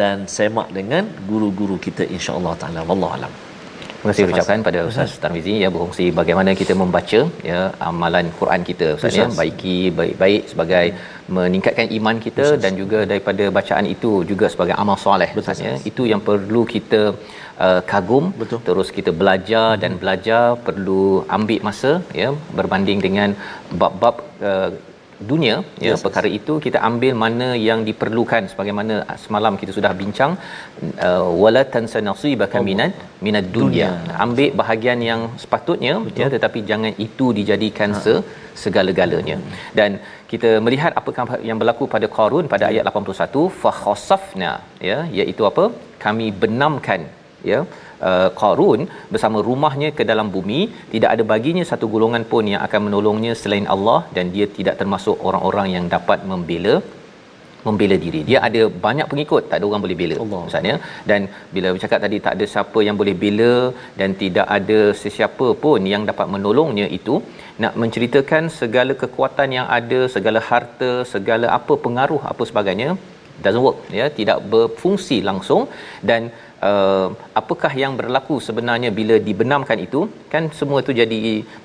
dan 0.00 0.16
semak 0.36 0.68
dengan 0.78 1.06
guru-guru 1.30 1.78
kita 1.86 2.04
insya-Allah 2.16 2.54
taala. 2.62 2.82
Wallahu 2.90 3.14
alam. 3.18 3.32
Terima 4.00 4.12
kasih 4.12 4.26
ucapkan 4.32 4.60
pada 4.66 4.80
Ustaz 4.90 5.10
Tarmizi 5.22 5.54
ya 5.62 5.68
berkongsi 5.72 6.04
bagaimana 6.18 6.50
kita 6.60 6.74
membaca 6.82 7.18
ya 7.48 7.58
amalan 7.88 8.26
Quran 8.38 8.62
kita 8.68 8.86
Ustaz 8.96 9.18
ya. 9.18 9.26
Baiki 9.40 9.74
baik-baik 9.98 10.42
sebagai 10.52 10.84
meningkatkan 11.36 11.86
iman 11.98 12.16
kita 12.26 12.44
Betul. 12.46 12.62
dan 12.64 12.72
juga 12.80 12.98
daripada 13.10 13.44
bacaan 13.58 13.86
itu 13.94 14.12
juga 14.30 14.48
sebagai 14.54 14.74
amal 14.82 14.96
soleh 15.04 15.28
Ustaz 15.42 15.60
ya. 15.66 15.74
Itu 15.90 16.04
yang 16.12 16.22
perlu 16.28 16.62
kita 16.74 17.02
uh, 17.66 17.80
kagum 17.92 18.26
Betul. 18.42 18.60
terus 18.68 18.90
kita 18.98 19.12
belajar 19.22 19.66
hmm. 19.72 19.80
dan 19.82 19.92
belajar 20.02 20.44
perlu 20.68 21.02
ambil 21.38 21.60
masa 21.70 21.92
ya 22.22 22.30
berbanding 22.60 23.00
dengan 23.06 23.32
bab-bab 23.82 24.16
uh, 24.50 24.70
dunia 25.28 25.56
ya 25.84 25.92
yes, 25.92 26.02
perkara 26.04 26.28
yes. 26.30 26.36
itu 26.38 26.52
kita 26.66 26.78
ambil 26.88 27.12
mana 27.22 27.48
yang 27.68 27.80
diperlukan 27.88 28.42
sebagaimana 28.52 28.94
semalam 29.24 29.54
kita 29.62 29.72
sudah 29.78 29.92
bincang 30.00 30.32
uh, 31.06 31.26
wala 31.42 31.62
tansa 31.74 32.00
nasibaka 32.06 32.60
minad 32.68 32.94
minad 33.26 33.48
dunya 33.56 33.90
ambil 34.26 34.50
bahagian 34.62 35.00
yang 35.10 35.22
sepatutnya 35.42 35.94
Betul. 36.06 36.20
ya 36.22 36.28
tetapi 36.34 36.60
jangan 36.70 36.94
itu 37.06 37.28
dijadikan 37.40 37.92
ha. 37.98 38.02
se 38.04 38.14
segala-galanya 38.64 39.36
dan 39.78 39.90
kita 40.32 40.50
melihat 40.64 40.92
apakah 41.00 41.24
yang 41.50 41.58
berlaku 41.60 41.84
pada 41.94 42.08
Qarun 42.16 42.48
pada 42.54 42.64
ya. 42.66 42.82
ayat 42.82 42.84
81 42.96 43.44
fa 43.62 43.70
khasafna 43.82 44.52
ya 44.90 44.98
iaitu 45.20 45.44
apa 45.52 45.66
kami 46.04 46.26
benamkan 46.42 47.02
ya 47.50 47.58
uh, 48.08 48.28
Qarun 48.40 48.80
bersama 49.12 49.38
rumahnya 49.48 49.90
ke 49.98 50.04
dalam 50.10 50.30
bumi 50.36 50.60
tidak 50.94 51.10
ada 51.16 51.26
baginya 51.32 51.64
satu 51.72 51.88
golongan 51.94 52.24
pun 52.32 52.46
yang 52.52 52.62
akan 52.68 52.80
menolongnya 52.86 53.34
selain 53.42 53.68
Allah 53.74 54.00
dan 54.16 54.32
dia 54.36 54.48
tidak 54.58 54.78
termasuk 54.80 55.18
orang-orang 55.30 55.68
yang 55.76 55.86
dapat 55.96 56.20
membela 56.32 56.74
membela 57.66 57.96
diri. 58.04 58.20
Dia 58.28 58.38
ada 58.48 58.62
banyak 58.86 59.06
pengikut, 59.12 59.42
tak 59.50 59.56
ada 59.58 59.66
orang 59.68 59.82
boleh 59.84 59.96
bela. 60.00 60.16
Maksudnya 60.32 60.76
dan 61.10 61.20
bila 61.54 61.68
bercakap 61.74 62.00
tadi 62.04 62.18
tak 62.26 62.34
ada 62.36 62.46
siapa 62.54 62.78
yang 62.86 62.96
boleh 63.00 63.14
bela 63.22 63.52
dan 64.00 64.10
tidak 64.22 64.46
ada 64.58 64.78
sesiapa 65.02 65.48
pun 65.64 65.80
yang 65.92 66.04
dapat 66.10 66.26
menolongnya 66.34 66.86
itu 66.98 67.16
nak 67.62 67.74
menceritakan 67.82 68.44
segala 68.60 68.92
kekuatan 69.02 69.50
yang 69.58 69.66
ada, 69.78 70.00
segala 70.16 70.40
harta, 70.50 70.92
segala 71.14 71.48
apa 71.58 71.76
pengaruh 71.86 72.22
apa 72.32 72.44
sebagainya 72.50 72.90
doesn't 73.44 73.64
work 73.66 73.78
ya, 73.98 74.06
tidak 74.18 74.38
berfungsi 74.52 75.18
langsung 75.28 75.62
dan 76.10 76.22
uh, 76.68 77.06
apakah 77.40 77.72
yang 77.82 77.92
berlaku 78.00 78.36
sebenarnya 78.46 78.90
bila 78.98 79.16
dibenamkan 79.28 79.78
itu? 79.86 80.00
Kan 80.32 80.44
semua 80.58 80.78
itu 80.84 80.92
jadi 81.00 81.18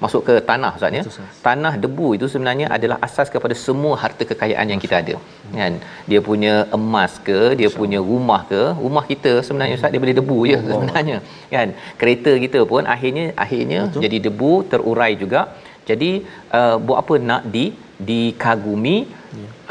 masuk 0.04 0.22
ke 0.28 0.36
tanah 0.50 0.72
ustaz 0.78 0.98
ya? 1.00 1.04
Tanah 1.48 1.74
debu 1.84 2.08
itu 2.18 2.28
sebenarnya 2.34 2.68
adalah 2.78 2.98
asas 3.08 3.30
kepada 3.36 3.58
semua 3.66 3.94
harta 4.04 4.24
kekayaan 4.32 4.70
yang 4.74 4.82
kita 4.86 4.98
ada. 5.04 5.16
Kan? 5.60 5.76
Dia 6.12 6.22
punya 6.30 6.54
emas 6.80 7.16
ke 7.28 7.40
dia 7.60 7.72
punya 7.80 8.02
rumah 8.12 8.42
ke 8.52 8.64
rumah 8.86 9.06
kita 9.12 9.34
sebenarnya 9.48 9.78
ustaz 9.80 9.94
dia 9.96 10.04
boleh 10.06 10.18
debu 10.22 10.40
je 10.52 10.60
sebenarnya. 10.72 11.18
Kan? 11.56 11.70
Kereta 12.02 12.34
kita 12.46 12.62
pun 12.74 12.84
akhirnya 12.96 13.26
akhirnya 13.46 13.82
Betul. 13.88 14.04
jadi 14.08 14.20
debu 14.28 14.54
terurai 14.74 15.14
juga. 15.24 15.44
Jadi 15.90 16.12
uh, 16.60 16.78
buat 16.86 16.98
apa 17.04 17.16
nak 17.30 17.44
di 17.56 17.66
dikagumi. 18.10 18.98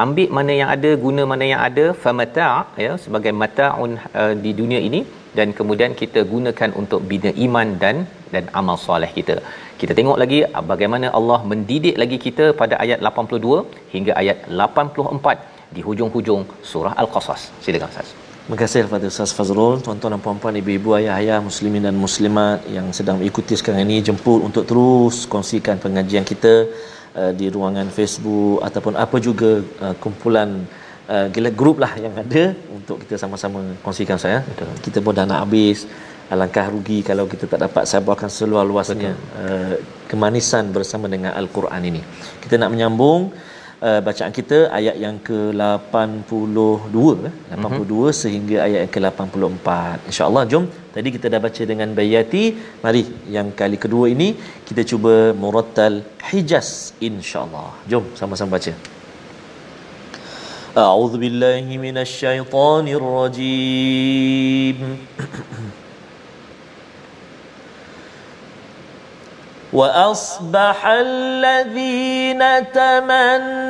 Ambil 0.02 0.28
mana 0.36 0.52
yang 0.60 0.70
ada 0.74 0.90
guna 1.04 1.22
mana 1.32 1.44
yang 1.52 1.60
ada 1.68 1.84
famata 2.02 2.48
ya 2.84 2.92
sebagai 3.04 3.32
mataun 3.42 3.92
uh, 4.20 4.34
di 4.44 4.52
dunia 4.60 4.80
ini 4.88 5.00
dan 5.38 5.50
kemudian 5.58 5.92
kita 6.00 6.22
gunakan 6.32 6.70
untuk 6.80 7.00
bina 7.10 7.30
iman 7.46 7.68
dan 7.82 7.96
dan 8.34 8.44
amal 8.60 8.76
soleh 8.86 9.10
kita. 9.18 9.36
Kita 9.80 9.92
tengok 9.98 10.18
lagi 10.22 10.40
uh, 10.46 10.64
bagaimana 10.72 11.08
Allah 11.18 11.40
mendidik 11.52 11.96
lagi 12.02 12.18
kita 12.26 12.46
pada 12.60 12.76
ayat 12.84 13.00
82 13.10 13.94
hingga 13.94 14.12
ayat 14.22 14.38
84 14.66 15.74
di 15.76 15.82
hujung-hujung 15.88 16.42
surah 16.70 16.94
Al-Qasas. 17.02 17.42
Silakan 17.64 17.90
Ustaz. 17.94 18.10
Terima 18.44 18.58
kasih 18.60 18.80
kepada 18.86 19.06
Ustaz 19.12 19.30
Fazrul, 19.36 19.74
tuan-tuan 19.84 20.12
dan 20.14 20.20
puan-puan, 20.24 20.54
ibu-ibu, 20.60 20.90
ayah-ayah, 20.98 21.38
muslimin 21.46 21.82
dan 21.88 21.96
muslimat 21.96 22.58
yang 22.76 22.86
sedang 22.98 23.16
mengikuti 23.20 23.56
sekarang 23.60 23.88
ini 23.88 23.96
jemput 24.08 24.40
untuk 24.48 24.64
terus 24.70 25.24
kongsikan 25.32 25.80
pengajian 25.84 26.28
kita 26.30 26.54
uh, 27.20 27.32
di 27.38 27.46
ruangan 27.54 27.88
Facebook 27.96 28.58
ataupun 28.66 28.94
apa 29.04 29.16
juga 29.18 29.50
uh, 29.84 29.94
kumpulan 30.02 30.66
uh, 31.08 31.26
gila 31.34 31.50
grup 31.60 31.78
lah 31.84 31.92
yang 32.04 32.14
ada 32.22 32.44
untuk 32.76 33.02
kita 33.02 33.14
sama-sama 33.22 33.62
kongsikan 33.84 34.18
saya. 34.18 34.42
Betul. 34.44 34.70
Kita 34.84 34.98
pun 35.04 35.14
dah 35.16 35.26
nak 35.26 35.40
habis. 35.46 35.86
Alangkah 36.32 36.72
rugi 36.72 37.04
kalau 37.04 37.28
kita 37.28 37.44
tak 37.44 37.60
dapat 37.68 37.84
sabarkan 37.84 38.32
seluar 38.32 38.64
luasnya 38.64 39.12
uh, 39.36 39.76
kemanisan 40.08 40.72
bersama 40.72 41.06
dengan 41.14 41.36
Al-Quran 41.36 41.82
ini. 41.84 42.02
Kita 42.40 42.56
nak 42.56 42.72
menyambung 42.72 43.28
uh, 43.87 43.99
bacaan 44.07 44.33
kita 44.39 44.57
ayat 44.79 44.95
yang 45.05 45.17
ke-82 45.27 46.97
eh? 47.29 47.33
82 47.55 47.55
mm-hmm. 47.55 48.17
sehingga 48.21 48.57
ayat 48.67 48.79
yang 48.83 48.93
ke-84 48.95 49.67
insyaallah 50.11 50.43
jom 50.51 50.65
tadi 50.95 51.09
kita 51.15 51.25
dah 51.33 51.41
baca 51.47 51.63
dengan 51.71 51.89
bayati 51.99 52.43
mari 52.85 53.03
yang 53.37 53.49
kali 53.61 53.77
kedua 53.85 54.05
ini 54.15 54.29
kita 54.69 54.83
cuba 54.91 55.15
murattal 55.43 55.97
hijaz 56.29 56.69
insyaallah 57.09 57.69
jom 57.93 58.05
sama-sama 58.21 58.57
baca 58.59 58.73
أعوذ 60.77 61.13
بالله 61.21 61.65
من 61.85 61.97
الشيطان 61.97 62.85
الرجيم 62.99 64.77
وأصبح 69.74 70.86
الذين 70.86 72.72
تمنوا 72.72 73.62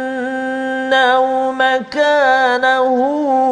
مكانه 1.53 2.95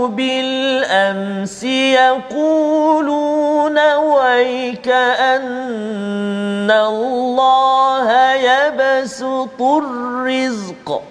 بالأمس 0.08 1.64
يقولون 1.64 3.78
ويك 3.94 4.88
أن 4.88 6.70
الله 6.70 8.34
يبسط 8.34 9.62
الرزق. 9.62 11.02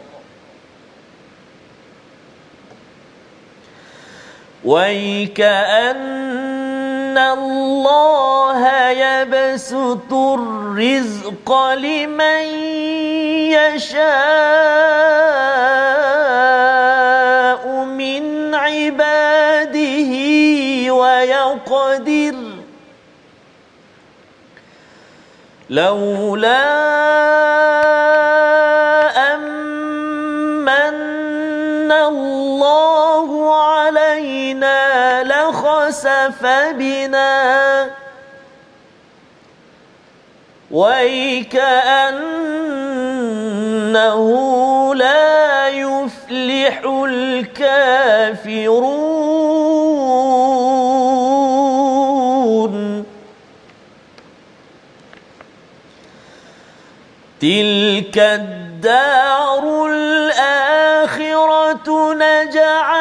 ويكأن 4.65 5.97
الله 7.17 8.89
يبسط 8.89 10.13
الرزق 10.13 11.52
لمن 11.74 12.43
يشاء 16.82 17.67
من 17.86 18.56
عباده 18.56 20.12
ويقدر 20.93 22.36
لولا 25.69 27.20
خسف 36.31 36.45
بنا 36.77 37.89
ويكأنه 40.71 41.41
لا 44.95 45.67
يفلح 45.67 46.81
الكافرون. 47.05 48.21
تلك 57.41 58.17
الدار 58.17 59.87
الآخرة 59.89 61.03
نجعلها 62.13 63.00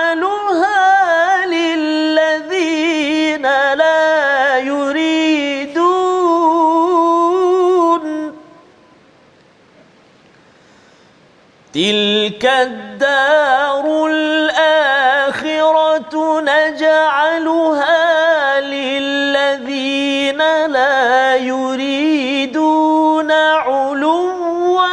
تلك 12.31 12.47
الدار 12.47 14.07
الآخرة 14.07 15.61
نجعلها 16.41 18.01
للذين 18.61 20.39
لا 20.67 21.37
يريدون 21.37 23.31
علوا 23.31 24.89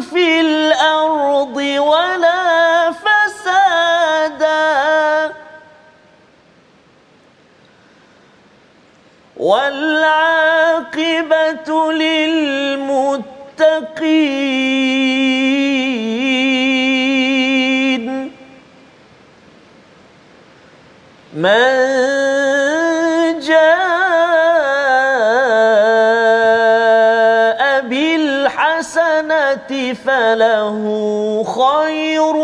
في 0.00 0.40
الأرض 0.40 1.56
ولا 1.78 2.92
فسادا. 2.92 4.52
والعاقبة 9.36 10.52
للمتقين 11.92 13.22
فله 30.32 31.44
خير 31.44 32.36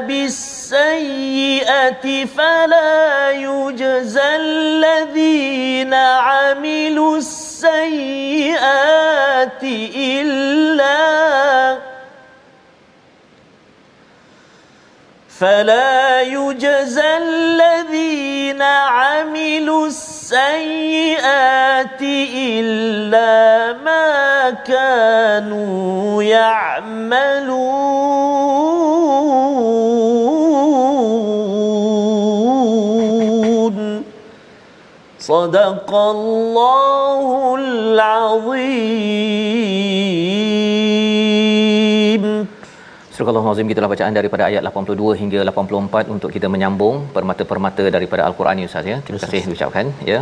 بالسيئة 0.00 2.04
فلا 2.24 3.30
يجزى 3.30 4.36
الذين 4.36 5.94
عملوا 5.94 7.16
السيئات 7.16 8.52
إلا 9.96 11.21
فلا 15.42 16.22
يجزى 16.22 17.16
الذين 17.18 18.62
عملوا 18.62 19.86
السيئات 19.86 20.42
إلا 22.02 23.72
ما 23.82 24.50
كانوا 24.50 26.22
يعملون. 26.22 27.72
صدق 35.18 35.94
الله 35.94 37.54
العظيم. 37.58 38.82
Surah 43.14 43.32
Al-Azim 43.38 43.68
kita 43.70 43.88
bacaan 43.92 44.14
daripada 44.18 44.42
ayat 44.48 44.62
82 44.68 45.14
hingga 45.20 45.40
84 45.50 46.12
untuk 46.14 46.30
kita 46.34 46.46
menyambung 46.52 46.94
permata-permata 47.16 47.84
daripada 47.96 48.22
Al-Quran 48.28 48.60
ini 48.60 48.68
Ustaz 48.70 48.86
ya. 48.90 48.96
Terima 49.06 49.20
kasih 49.24 49.40
diucapkan 49.48 49.86
ya. 50.10 50.18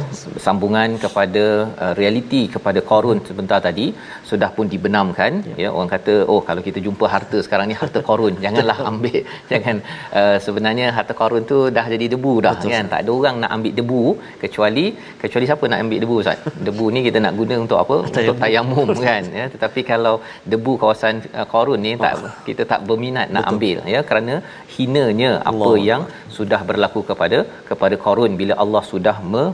Sambungan 0.46 0.98
kepada 1.05 1.44
uh, 1.85 1.92
realiti 1.98 2.40
kepada 2.55 2.81
Qarun 2.88 3.18
sebentar 3.29 3.59
tadi 3.66 3.87
sudah 4.31 4.48
pun 4.57 4.66
dibenamkan 4.72 5.38
ya. 5.50 5.55
ya. 5.64 5.68
Orang 5.76 5.90
kata 5.94 6.14
oh 6.33 6.40
kalau 6.48 6.64
kita 6.68 6.83
jumpa 6.87 7.07
harta 7.14 7.38
sekarang 7.46 7.68
ni 7.70 7.76
harta 7.83 8.03
Qarun 8.09 8.35
janganlah 8.44 8.79
ambil 8.90 9.20
jangan 9.53 9.76
uh, 10.22 10.37
sebenarnya 10.46 10.88
harta 10.98 11.16
Qarun 11.20 11.46
tu 11.53 11.61
dah 11.79 11.87
jadi 11.94 12.09
debu 12.16 12.35
dah 12.48 12.55
Betul, 12.59 12.74
kan. 12.74 12.90
Tak 12.94 13.00
ada 13.07 13.12
orang 13.18 13.38
nak 13.44 13.53
ambil 13.59 13.72
debu 13.79 14.03
kecuali 14.42 14.87
kecuali 15.22 15.46
siapa 15.53 15.64
nak 15.74 15.81
ambil 15.87 16.00
debu 16.07 16.18
Ustaz. 16.24 16.38
Debu 16.66 16.85
ni 16.96 17.00
kita 17.07 17.18
nak 17.22 17.35
guna 17.38 17.55
untuk 17.66 17.79
apa? 17.85 17.96
Untuk 18.11 18.42
tayamum 18.42 18.90
kan 19.07 19.22
ya. 19.40 19.46
Tetapi 19.55 19.81
kalau 19.92 20.16
debu 20.53 20.74
kawasan 20.83 21.14
uh, 21.38 21.46
Qarun 21.55 21.81
ni 21.87 21.94
tak 22.05 22.14
oh. 22.18 22.35
kita 22.50 22.62
tak 22.72 22.79
berminat 22.88 23.26
nak 23.36 23.44
Betul. 23.44 23.54
ambil 23.54 23.78
ya 23.94 24.00
kerana 24.10 24.34
hinanya 24.76 25.32
Allah. 25.50 25.70
apa 25.70 25.72
yang 25.88 26.04
sudah 26.36 26.60
berlaku 26.70 27.02
kepada 27.10 27.40
kepada 27.70 27.96
Qarun 28.04 28.33
bila 28.40 28.54
Allah 28.64 28.83
sudah 28.92 29.16
me, 29.33 29.44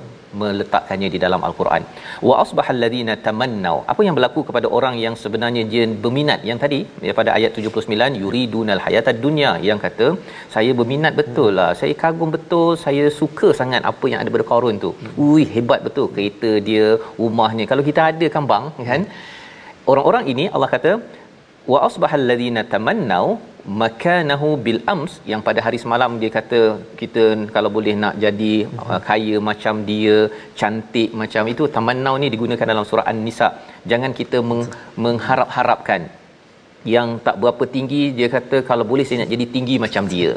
meletakkannya 0.41 1.09
di 1.15 1.19
dalam 1.25 1.41
al-Quran. 1.49 1.83
Wa 2.29 2.35
asbahal 2.43 2.81
ladina 2.85 3.15
tamannau. 3.27 3.77
Apa 3.93 4.01
yang 4.07 4.15
berlaku 4.19 4.41
kepada 4.49 4.69
orang 4.79 4.95
yang 5.05 5.15
sebenarnya 5.23 5.63
dia 5.73 5.85
berminat 6.05 6.41
yang 6.49 6.59
tadi 6.65 6.81
ya 7.09 7.13
pada 7.21 7.31
ayat 7.37 7.61
79 7.63 8.21
yuridunal 8.23 8.83
hayatad 8.87 9.19
dunya 9.27 9.53
yang 9.69 9.81
kata 9.87 10.09
saya 10.57 10.73
berminat 10.81 11.15
betul 11.21 11.51
lah. 11.61 11.71
Saya 11.81 11.95
kagum 12.03 12.33
betul, 12.37 12.69
saya 12.85 13.07
suka 13.21 13.51
sangat 13.61 13.83
apa 13.93 14.07
yang 14.13 14.21
ada 14.23 14.35
pada 14.37 14.47
Qarun 14.53 14.79
tu. 14.85 14.93
Ui 15.27 15.45
hebat 15.55 15.83
betul 15.89 16.09
kereta 16.17 16.53
dia, 16.69 16.89
rumahnya. 17.23 17.67
Kalau 17.73 17.85
kita 17.91 18.03
ada 18.13 18.29
kan 18.37 18.47
bang 18.53 18.67
kan. 18.91 19.03
Orang-orang 19.91 20.25
ini 20.33 20.45
Allah 20.55 20.69
kata 20.73 20.93
wa 21.73 21.79
asbahal 21.89 22.25
ladina 22.31 22.63
tamannau 22.73 23.27
makanahu 23.81 24.49
bil 24.65 24.81
ams. 24.93 25.13
Yang 25.31 25.41
pada 25.49 25.61
hari 25.67 25.79
semalam 25.85 26.11
dia 26.23 26.31
kata 26.39 26.61
kita 27.01 27.23
kalau 27.55 27.71
boleh 27.77 27.95
nak 28.03 28.15
jadi 28.25 28.53
uh, 28.83 29.01
kaya 29.09 29.37
macam 29.49 29.75
dia 29.91 30.17
cantik 30.61 31.11
macam 31.23 31.51
itu 31.53 31.65
tamannau 31.77 32.15
ni 32.23 32.29
digunakan 32.35 32.71
dalam 32.73 32.87
surah 32.91 33.09
an-nisa. 33.13 33.49
Jangan 33.93 34.15
kita 34.21 34.41
meng- 34.51 34.71
mengharap-harapkan 35.05 36.03
yang 36.95 37.09
tak 37.27 37.37
berapa 37.43 37.65
tinggi 37.75 38.03
dia 38.19 38.29
kata 38.35 38.57
kalau 38.71 38.85
boleh 38.91 39.05
saya 39.09 39.19
nak 39.23 39.31
jadi 39.35 39.47
tinggi 39.55 39.77
macam 39.85 40.05
dia. 40.13 40.31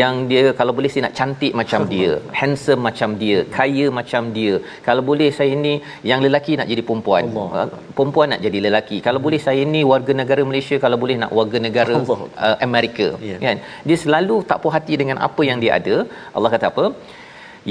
Yang 0.00 0.14
dia 0.30 0.44
kalau 0.60 0.72
boleh 0.78 0.90
saya 0.92 1.02
nak 1.06 1.14
cantik 1.20 1.52
macam 1.60 1.80
dia. 1.92 2.10
Handsome 2.40 2.82
macam 2.88 3.10
dia. 3.22 3.38
Kaya 3.56 3.86
macam 3.98 4.32
dia. 4.36 4.54
Kalau 4.88 5.04
boleh 5.10 5.30
saya 5.38 5.54
ni 5.66 5.74
yang 6.10 6.20
lelaki 6.26 6.54
nak 6.60 6.68
jadi 6.72 6.84
perempuan. 6.88 7.24
Allah. 7.30 7.48
Uh, 7.60 7.68
perempuan 7.98 8.28
nak 8.34 8.42
jadi 8.46 8.58
lelaki. 8.66 8.98
Kalau 9.06 9.22
boleh 9.26 9.40
saya 9.46 9.64
ni 9.74 9.82
warga 9.92 10.14
negara 10.22 10.44
Malaysia 10.50 10.78
kalau 10.84 10.98
boleh 11.04 11.18
nak 11.22 11.32
warga 11.40 11.60
negara 11.68 11.94
Allah. 12.02 12.20
uh, 12.48 12.56
Amerika. 12.68 13.08
Ya. 13.30 13.38
kan? 13.46 13.58
Dia 13.90 13.98
selalu 14.04 14.38
tak 14.50 14.60
puas 14.64 14.76
hati 14.78 14.96
dengan 15.02 15.18
apa 15.28 15.44
yang 15.50 15.60
dia 15.64 15.74
ada. 15.80 15.96
Allah 16.36 16.52
kata 16.56 16.68
apa? 16.72 16.86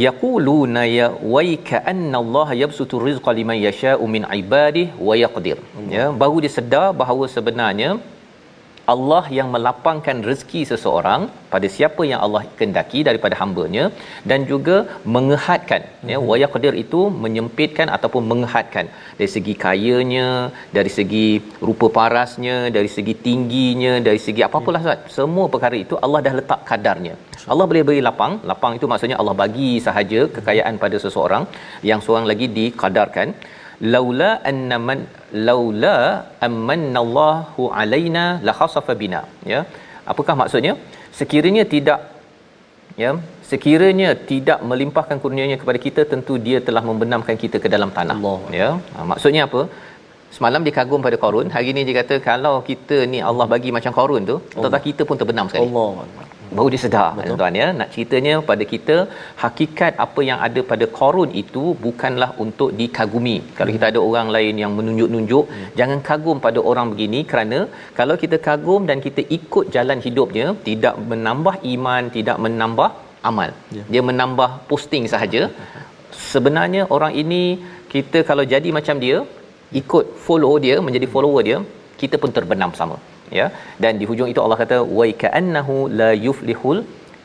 Yaquluna 0.06 0.82
ya 0.98 1.08
waika 1.36 1.78
anna 1.92 2.18
Allah 2.24 2.48
yabsutu 2.64 3.02
rizqa 3.06 3.32
liman 3.38 3.58
yasha'u 3.68 4.06
min 4.16 4.24
ibadihi 4.42 4.94
wa 5.08 5.16
yaqdir. 5.24 5.58
Ya 5.96 6.06
baru 6.22 6.38
dia 6.46 6.52
sedar 6.58 6.88
bahawa 7.02 7.26
sebenarnya 7.36 7.90
Allah 8.94 9.24
yang 9.38 9.48
melapangkan 9.56 10.18
rezeki 10.28 10.62
seseorang 10.72 11.22
pada 11.54 11.68
siapa 11.76 12.02
yang 12.12 12.22
Allah 12.26 12.42
kendaki 12.60 13.00
daripada 13.08 13.36
hamba-Nya 13.42 13.86
dan 14.30 14.40
juga 14.52 14.78
mengehadkan 15.16 15.82
ya 16.12 16.18
wa 16.30 16.36
yaqdir 16.44 16.74
itu 16.84 17.02
menyempitkan 17.24 17.88
ataupun 17.96 18.24
mengehadkan 18.32 18.86
dari 19.20 19.30
segi 19.36 19.54
kayanya 19.66 20.28
dari 20.78 20.92
segi 20.98 21.28
rupa 21.68 21.90
parasnya 21.98 22.58
dari 22.78 22.90
segi 22.96 23.16
tingginya 23.28 23.94
dari 24.08 24.22
segi 24.28 24.44
apa-apalah 24.48 24.84
Ustaz. 24.86 25.18
Semua 25.20 25.48
perkara 25.54 25.78
itu 25.86 25.98
Allah 26.06 26.22
dah 26.28 26.36
letak 26.40 26.62
kadarnya. 26.72 27.16
Allah 27.52 27.66
boleh 27.70 27.84
beri 27.90 28.02
lapang. 28.08 28.34
Lapang 28.52 28.74
itu 28.80 28.86
maksudnya 28.92 29.18
Allah 29.22 29.36
bagi 29.44 29.72
sahaja 29.88 30.20
kekayaan 30.36 30.76
pada 30.84 30.98
seseorang 31.06 31.46
yang 31.90 32.02
seorang 32.06 32.28
lagi 32.32 32.48
dikadarkan 32.58 33.30
laula 33.94 34.30
anna 34.50 34.78
man 34.88 35.00
laula 35.48 35.96
amannallahu 36.48 37.64
alaina 37.82 38.26
la 38.48 38.54
khasafa 38.60 38.94
bina. 39.02 39.22
Ya? 39.54 39.62
Apakah 40.12 40.36
maksudnya? 40.42 40.74
Sekiranya 41.20 41.64
tidak 41.74 42.00
ya? 43.04 43.12
Sekiranya 43.50 44.10
tidak 44.32 44.60
melimpahkan 44.72 45.18
kurnianya 45.24 45.58
kepada 45.62 45.80
kita 45.86 46.02
tentu 46.12 46.34
dia 46.48 46.60
telah 46.68 46.84
membenamkan 46.90 47.38
kita 47.44 47.58
ke 47.64 47.70
dalam 47.76 47.92
tanah. 47.98 48.18
Allah. 48.20 48.40
ya? 48.62 48.70
Ha, 48.96 49.06
maksudnya 49.12 49.44
apa 49.50 49.62
semalam 50.38 50.64
dia 50.66 50.74
kagum 50.80 51.02
pada 51.08 51.18
Qarun. 51.24 51.48
Hari 51.56 51.72
ni 51.78 51.84
dia 51.90 51.96
kata 52.02 52.18
kalau 52.30 52.56
kita 52.70 52.98
ni 53.14 53.22
Allah 53.30 53.48
bagi 53.54 53.72
macam 53.78 53.94
Qarun 54.00 54.24
tu 54.32 54.38
tetapi 54.64 54.86
kita 54.90 55.04
pun 55.10 55.18
terbenam 55.22 55.48
sekali. 55.52 55.68
Allah. 55.70 56.28
Baru 56.58 56.68
dia 56.74 56.82
sedar 56.84 57.08
tuan-tuan 57.26 57.56
ya. 57.62 57.66
Nak 57.80 57.90
ceritanya 57.94 58.34
pada 58.50 58.64
kita 58.72 58.96
hakikat 59.44 59.94
apa 60.06 60.22
yang 60.30 60.40
ada 60.48 60.62
pada 60.72 60.86
korun 61.00 61.30
itu 61.42 61.64
bukanlah 61.86 62.30
untuk 62.44 62.70
dikagumi. 62.80 63.36
Kalau 63.58 63.72
kita 63.76 63.86
ada 63.92 64.00
orang 64.08 64.30
lain 64.36 64.56
yang 64.64 64.72
menunjuk-nunjuk 64.78 65.46
Hmm. 65.50 65.68
jangan 65.80 66.00
kagum 66.08 66.38
pada 66.46 66.60
orang 66.72 66.88
begini 66.94 67.20
kerana 67.32 67.60
kalau 68.00 68.16
kita 68.24 68.38
kagum 68.48 68.82
dan 68.90 68.98
kita 69.06 69.22
ikut 69.38 69.66
jalan 69.76 70.00
hidupnya 70.08 70.48
tidak 70.68 70.96
menambah 71.12 71.56
iman 71.74 72.04
tidak 72.18 72.38
menambah 72.46 72.90
amal. 73.30 73.50
Ya. 73.78 73.84
dia 73.94 74.02
menambah 74.10 74.50
posting 74.72 75.06
sahaja. 75.14 75.42
Sebenarnya 76.32 76.82
orang 76.96 77.14
ini 77.24 77.44
kita 77.94 78.20
kalau 78.30 78.44
jadi 78.54 78.70
macam 78.78 78.98
dia 79.06 79.18
ikut 79.82 80.06
follow 80.26 80.54
dia 80.66 80.76
menjadi 80.88 81.08
follower 81.14 81.44
dia 81.50 81.58
kita 82.02 82.16
pun 82.22 82.32
terbenam 82.38 82.72
sama 82.80 82.98
ya 83.40 83.48
dan 83.84 83.94
di 84.02 84.06
hujung 84.10 84.30
itu 84.34 84.42
Allah 84.46 84.60
kata 84.64 84.78
wa 85.00 85.06
ka'annahu 85.24 85.76
la 86.00 86.12
yuflihul 86.28 86.80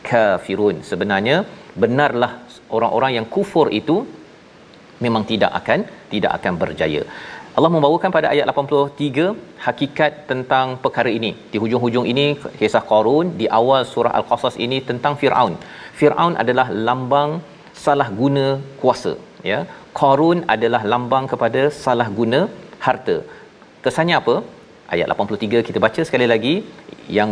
kafirun 0.08 0.76
sebenarnya 0.90 1.36
benarlah 1.82 2.32
orang-orang 2.76 3.12
yang 3.18 3.26
kufur 3.36 3.66
itu 3.80 3.96
memang 5.04 5.22
tidak 5.30 5.52
akan 5.60 5.80
tidak 6.12 6.32
akan 6.38 6.54
berjaya 6.62 7.02
Allah 7.56 7.70
membawakan 7.74 8.10
pada 8.14 8.28
ayat 8.34 8.46
83 8.50 9.62
hakikat 9.64 10.12
tentang 10.30 10.66
perkara 10.84 11.10
ini. 11.18 11.30
Di 11.52 11.58
hujung-hujung 11.62 12.06
ini 12.12 12.24
kisah 12.60 12.82
Qarun, 12.88 13.26
di 13.40 13.46
awal 13.58 13.82
surah 13.92 14.10
Al-Qasas 14.18 14.58
ini 14.64 14.78
tentang 14.88 15.14
Firaun. 15.20 15.54
Firaun 15.98 16.34
adalah 16.42 16.66
lambang 16.86 17.38
salah 17.84 18.08
guna 18.20 18.58
kuasa, 18.80 19.14
ya. 19.50 19.60
Qarun 20.00 20.38
adalah 20.54 20.82
lambang 20.92 21.26
kepada 21.32 21.62
salah 21.84 22.08
guna 22.18 22.40
harta. 22.86 23.16
Kesannya 23.84 24.16
apa? 24.22 24.36
Ayat 24.94 25.06
83 25.12 25.66
kita 25.68 25.78
baca 25.84 26.00
sekali 26.08 26.26
lagi 26.32 26.54
yang 27.18 27.30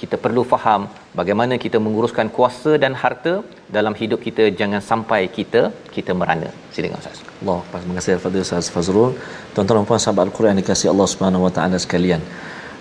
kita 0.00 0.16
perlu 0.24 0.42
faham 0.52 0.82
bagaimana 1.18 1.54
kita 1.64 1.78
menguruskan 1.84 2.26
kuasa 2.36 2.72
dan 2.84 2.92
harta 3.02 3.32
dalam 3.76 3.94
hidup 4.00 4.20
kita 4.26 4.44
jangan 4.60 4.80
sampai 4.90 5.20
kita 5.36 5.62
kita 5.96 6.12
merana. 6.20 6.48
Silakan 6.74 6.98
Ustaz. 7.02 7.20
Allah 7.42 7.60
terima 7.72 7.94
kasih 7.98 8.12
Al-Fadhil 8.16 8.44
Ustaz 8.46 8.68
Fazrul 8.74 9.10
tuan-tuan 9.54 9.78
dan 9.78 9.86
puan 9.90 10.02
sahabat 10.04 10.24
Al-Quran 10.26 10.60
dikasihi 10.62 10.90
Allah 10.94 11.08
Subhanahu 11.12 11.46
Wa 11.46 11.52
Taala 11.56 11.78
sekalian 11.84 12.20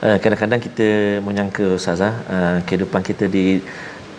uh, 0.05 0.17
kadang-kadang 0.23 0.61
kita 0.67 0.87
menyangka 1.27 1.65
Ustaz 1.79 2.01
uh, 2.07 2.57
kehidupan 2.67 3.01
kita 3.09 3.27
di 3.37 3.45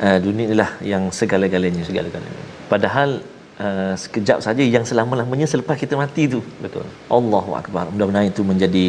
uh, 0.07 0.19
dunia 0.27 0.47
inilah 0.51 0.71
yang 0.93 1.05
segala-galanya 1.21 1.85
Segala-galanya. 1.91 2.45
padahal 2.73 3.11
uh, 3.66 3.94
sekejap 4.04 4.40
saja 4.46 4.64
yang 4.76 4.86
selama-lamanya 4.90 5.48
selepas 5.54 5.76
kita 5.84 5.96
mati 6.02 6.24
tu 6.34 6.40
Betul. 6.64 6.86
Allahu 7.18 7.52
akbar. 7.62 7.86
Mudah-mudahan 7.94 8.28
itu 8.34 8.42
menjadi 8.52 8.86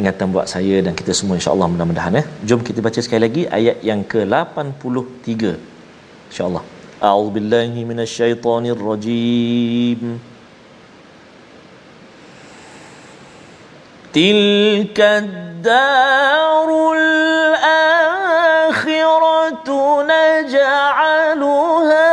ingatan 0.00 0.26
buat 0.36 0.46
saya 0.54 0.76
dan 0.86 0.92
kita 1.00 1.12
semua 1.18 1.34
insya-Allah 1.40 1.68
mudah-mudahan 1.74 2.12
ya. 2.20 2.24
Jom 2.48 2.60
kita 2.68 2.80
baca 2.86 3.00
sekali 3.06 3.22
lagi 3.26 3.42
ayat 3.58 3.76
yang 3.90 4.00
ke-83. 4.12 5.30
Insya-Allah. 6.30 6.62
A'udzubillahi 7.08 7.80
minasyaitonirrajim. 7.90 10.00
تلك 14.16 15.00
الدار 15.00 16.68
الآخرة 16.96 18.08
نجعلها 20.12 22.09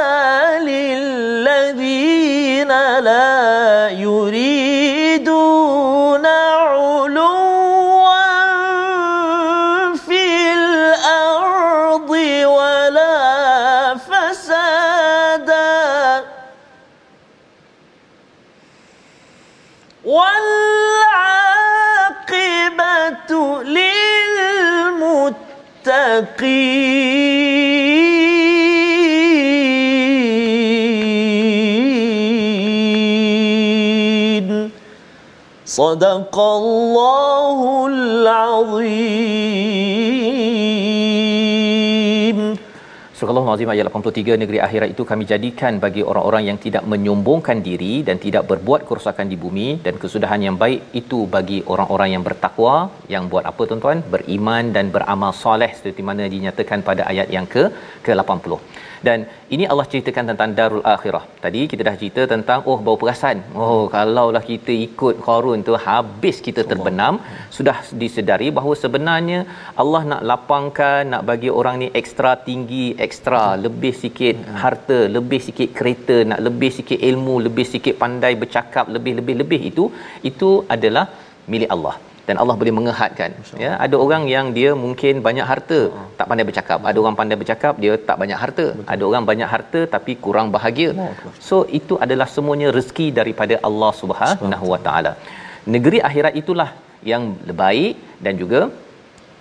صدق 35.77 36.35
الله 36.39 37.59
العظيم 37.93 39.83
Surah 43.23 43.33
Al-Azim 43.39 43.69
ayat 43.71 43.85
83 43.87 44.35
negeri 44.41 44.59
akhirat 44.65 44.89
itu 44.93 45.03
kami 45.09 45.23
jadikan 45.31 45.73
bagi 45.83 46.01
orang-orang 46.11 46.43
yang 46.49 46.57
tidak 46.63 46.83
menyombongkan 46.91 47.57
diri 47.67 47.93
dan 48.07 48.17
tidak 48.23 48.43
berbuat 48.49 48.81
kerosakan 48.87 49.27
di 49.31 49.37
bumi 49.43 49.67
dan 49.85 49.95
kesudahan 50.01 50.41
yang 50.47 50.57
baik 50.63 50.79
itu 51.01 51.19
bagi 51.35 51.59
orang-orang 51.73 52.09
yang 52.15 52.23
bertakwa 52.27 52.75
yang 53.13 53.23
buat 53.31 53.45
apa 53.51 53.61
tuan-tuan 53.69 53.99
beriman 54.15 54.65
dan 54.75 54.85
beramal 54.95 55.31
soleh 55.43 55.71
seperti 55.77 56.03
mana 56.09 56.27
dinyatakan 56.35 56.81
pada 56.89 57.05
ayat 57.11 57.29
yang 57.35 57.47
ke 57.53 57.63
ke-80 58.07 58.59
dan 59.06 59.18
ini 59.54 59.64
Allah 59.72 59.86
ceritakan 59.92 60.24
tentang 60.30 60.50
darul 60.58 60.84
akhirah. 60.94 61.24
Tadi 61.44 61.60
kita 61.70 61.82
dah 61.88 61.94
cerita 62.00 62.22
tentang 62.32 62.60
oh 62.70 62.78
bau 62.86 62.96
perasan. 63.02 63.38
Oh 63.62 63.82
kalaulah 63.94 64.44
kita 64.52 64.72
ikut 64.86 65.16
Qarun 65.26 65.60
tu 65.68 65.74
habis 65.88 66.38
kita 66.46 66.62
terbenam. 66.70 67.14
Sudah 67.56 67.76
disedari 68.02 68.48
bahawa 68.58 68.74
sebenarnya 68.84 69.38
Allah 69.82 70.02
nak 70.12 70.22
lapangkan 70.30 71.02
nak 71.12 71.24
bagi 71.30 71.50
orang 71.60 71.76
ni 71.82 71.88
ekstra 72.00 72.32
tinggi 72.48 72.86
ekstra 73.06 73.44
lebih 73.66 73.94
sikit 74.02 74.36
harta 74.64 75.00
lebih 75.16 75.40
sikit 75.46 75.70
kereta 75.78 76.18
nak 76.30 76.42
lebih 76.48 76.70
sikit 76.78 77.00
ilmu 77.10 77.36
lebih 77.46 77.66
sikit 77.72 77.96
pandai 78.02 78.32
bercakap 78.42 78.86
lebih 78.96 79.14
lebih 79.20 79.36
lebih 79.42 79.60
itu 79.70 79.86
itu 80.30 80.50
adalah 80.76 81.06
milik 81.52 81.72
Allah 81.76 81.96
dan 82.28 82.36
Allah 82.42 82.54
boleh 82.60 82.74
mengehadkan 82.78 83.30
ya 83.64 83.70
ada 83.84 83.96
orang 84.04 84.24
yang 84.34 84.46
dia 84.56 84.70
mungkin 84.84 85.14
banyak 85.26 85.46
harta 85.50 85.80
tak 86.18 86.26
pandai 86.30 86.46
bercakap. 86.50 86.78
Ada 86.90 86.98
orang 87.02 87.16
pandai 87.20 87.38
bercakap 87.42 87.74
dia 87.84 87.92
tak 88.08 88.16
banyak 88.22 88.38
harta. 88.42 88.66
Ada 88.94 89.02
orang 89.10 89.24
banyak 89.30 89.48
harta 89.54 89.80
tapi 89.94 90.14
kurang 90.24 90.48
bahagia. 90.56 90.90
So 91.48 91.58
itu 91.80 91.96
adalah 92.06 92.28
semuanya 92.34 92.68
rezeki 92.76 93.08
daripada 93.20 93.56
Allah 93.68 93.92
Subhanahu 94.02 94.66
Wa 94.74 94.80
Taala. 94.86 95.12
Negeri 95.76 95.98
akhirat 96.08 96.34
itulah 96.42 96.70
yang 97.12 97.24
baik 97.62 97.94
dan 98.26 98.34
juga 98.42 98.60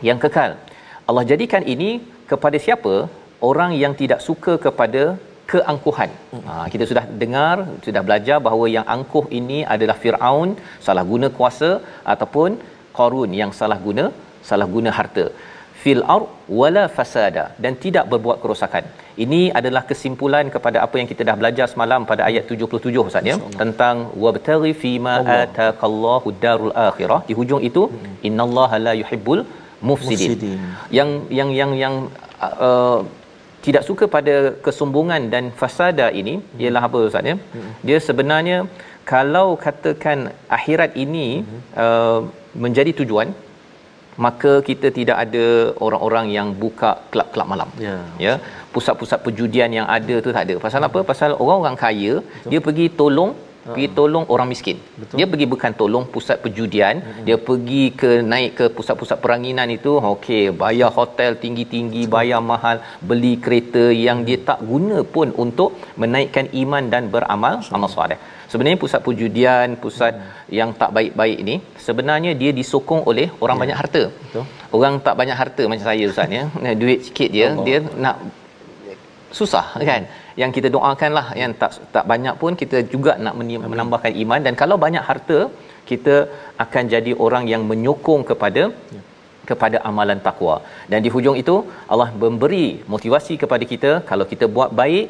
yang 0.09 0.19
kekal. 0.23 0.51
Allah 1.09 1.23
jadikan 1.31 1.63
ini 1.73 1.89
kepada 2.31 2.57
siapa? 2.65 2.95
Orang 3.49 3.71
yang 3.83 3.93
tidak 4.01 4.19
suka 4.27 4.53
kepada 4.65 5.03
keangkuhan. 5.51 6.09
Ha, 6.47 6.53
kita 6.73 6.83
sudah 6.89 7.03
dengar, 7.21 7.55
sudah 7.85 8.01
belajar 8.07 8.37
bahawa 8.47 8.65
yang 8.75 8.85
angkuh 8.95 9.25
ini 9.39 9.59
adalah 9.75 9.95
Firaun 10.03 10.49
salah 10.87 11.03
guna 11.11 11.27
kuasa 11.37 11.69
ataupun 12.13 12.59
Qarun 12.97 13.31
yang 13.41 13.51
salah 13.59 13.79
guna 13.87 14.05
salah 14.49 14.67
guna 14.75 14.89
harta 14.99 15.25
fil 15.81 16.01
ard 16.15 16.27
wala 16.59 16.83
fasada 16.95 17.43
dan 17.63 17.73
tidak 17.83 18.05
berbuat 18.11 18.37
kerosakan 18.43 18.85
ini 19.25 19.41
adalah 19.59 19.81
kesimpulan 19.89 20.45
kepada 20.55 20.77
apa 20.85 20.95
yang 20.99 21.07
kita 21.11 21.23
dah 21.29 21.35
belajar 21.41 21.65
semalam 21.73 22.01
pada 22.11 22.21
ayat 22.29 22.53
77 22.55 23.05
Ustaz 23.09 23.29
ya 23.31 23.35
tentang 23.61 23.97
wabtaghi 24.23 24.73
fima 24.83 25.15
ataqallahu 25.41 26.33
darul 26.45 26.73
akhirah 26.87 27.19
di 27.29 27.35
hujung 27.39 27.61
itu 27.69 27.83
hmm. 27.91 28.17
innallaha 28.29 28.77
la 28.87 28.93
yuhibbul 29.01 29.41
mufsidin. 29.89 30.31
mufsidin 30.31 30.59
yang 30.97 31.09
yang 31.39 31.49
yang 31.59 31.71
yang 31.83 31.95
uh, 32.67 32.99
tidak 33.65 33.83
suka 33.89 34.05
pada 34.15 34.35
kesombongan 34.65 35.23
dan 35.33 35.45
fasada 35.61 36.07
ini 36.21 36.35
hmm. 36.39 36.61
ialah 36.63 36.83
apa 36.89 36.97
Ustaz 37.09 37.31
ya 37.31 37.35
hmm. 37.37 37.71
dia 37.87 37.99
sebenarnya 38.09 38.57
kalau 39.11 39.47
katakan 39.65 40.19
akhirat 40.57 40.93
ini 41.03 41.27
hmm. 41.41 41.61
uh, 41.83 42.19
menjadi 42.63 42.93
tujuan 42.99 43.29
maka 44.25 44.51
kita 44.67 44.87
tidak 44.97 45.17
ada 45.23 45.45
orang-orang 45.85 46.27
yang 46.35 46.47
buka 46.61 46.91
kelab-kelab 47.11 47.49
malam 47.53 47.69
ya 47.87 47.97
ya 48.25 48.33
pusat-pusat 48.75 49.19
perjudian 49.25 49.71
yang 49.79 49.87
ada 49.97 50.15
tu 50.25 50.31
tak 50.37 50.45
ada 50.47 50.55
pasal 50.63 50.87
apa 50.87 51.01
pasal 51.11 51.31
orang-orang 51.43 51.77
kaya 51.83 52.13
Betul. 52.23 52.49
dia 52.53 52.61
pergi 52.69 52.87
tolong 53.01 53.33
Ha. 53.67 53.73
pergi 53.75 53.87
tolong 53.97 54.25
orang 54.33 54.47
miskin. 54.51 54.77
Betul. 54.99 55.15
Dia 55.19 55.25
pergi 55.31 55.45
bukan 55.53 55.71
tolong 55.79 56.05
pusat 56.13 56.37
perjudian, 56.43 56.95
hmm. 57.03 57.23
dia 57.27 57.37
pergi 57.47 57.83
ke 58.01 58.11
naik 58.31 58.51
ke 58.59 58.65
pusat-pusat 58.75 59.17
peranginan 59.23 59.69
itu, 59.77 59.93
okey, 60.13 60.43
bayar 60.61 60.89
hotel 60.99 61.35
tinggi-tinggi, 61.43 62.03
bayar 62.15 62.39
mahal, 62.51 62.79
beli 63.09 63.33
kereta 63.45 63.83
yang 64.05 64.23
dia 64.27 64.39
tak 64.49 64.61
guna 64.71 64.97
pun 65.15 65.35
untuk 65.45 65.75
menaikkan 66.03 66.47
iman 66.63 66.85
dan 66.93 67.11
beramal 67.15 67.55
amal 67.77 67.91
soleh. 67.97 68.19
Sebenarnya 68.51 68.79
pusat 68.83 69.01
perjudian, 69.07 69.75
pusat 69.83 70.13
hmm. 70.15 70.27
yang 70.59 70.69
tak 70.81 70.91
baik-baik 70.97 71.37
ini 71.43 71.55
sebenarnya 71.87 72.31
dia 72.41 72.51
disokong 72.59 73.01
oleh 73.11 73.27
orang 73.43 73.57
ya. 73.57 73.61
banyak 73.63 73.77
harta. 73.81 74.03
Betul. 74.23 74.45
Orang 74.77 74.95
tak 75.07 75.15
banyak 75.21 75.37
harta 75.41 75.63
macam 75.69 75.85
saya 75.91 76.05
ustaz 76.11 76.37
ya, 76.37 76.73
duit 76.81 76.99
sikit 77.07 77.29
dia, 77.35 77.47
Allah. 77.51 77.65
dia 77.67 77.79
nak 78.05 78.17
susah 79.39 79.65
kan 79.89 80.03
yang 80.41 80.51
kita 80.55 80.67
doakanlah 80.75 81.25
yang 81.41 81.51
tak 81.61 81.71
tak 81.95 82.05
banyak 82.11 82.35
pun 82.41 82.51
kita 82.61 82.77
juga 82.93 83.13
nak 83.25 83.35
menambahkan 83.73 84.13
iman 84.23 84.41
dan 84.45 84.53
kalau 84.61 84.77
banyak 84.85 85.03
harta 85.09 85.39
kita 85.89 86.15
akan 86.63 86.83
jadi 86.93 87.11
orang 87.25 87.43
yang 87.53 87.63
menyokong 87.71 88.23
kepada 88.29 88.63
ya. 88.95 89.01
kepada 89.49 89.77
amalan 89.89 90.19
takwa 90.27 90.55
dan 90.91 90.99
di 91.05 91.11
hujung 91.15 91.37
itu 91.43 91.55
Allah 91.93 92.09
memberi 92.23 92.65
motivasi 92.93 93.35
kepada 93.43 93.63
kita 93.73 93.91
kalau 94.09 94.27
kita 94.31 94.47
buat 94.55 94.71
baik 94.81 95.07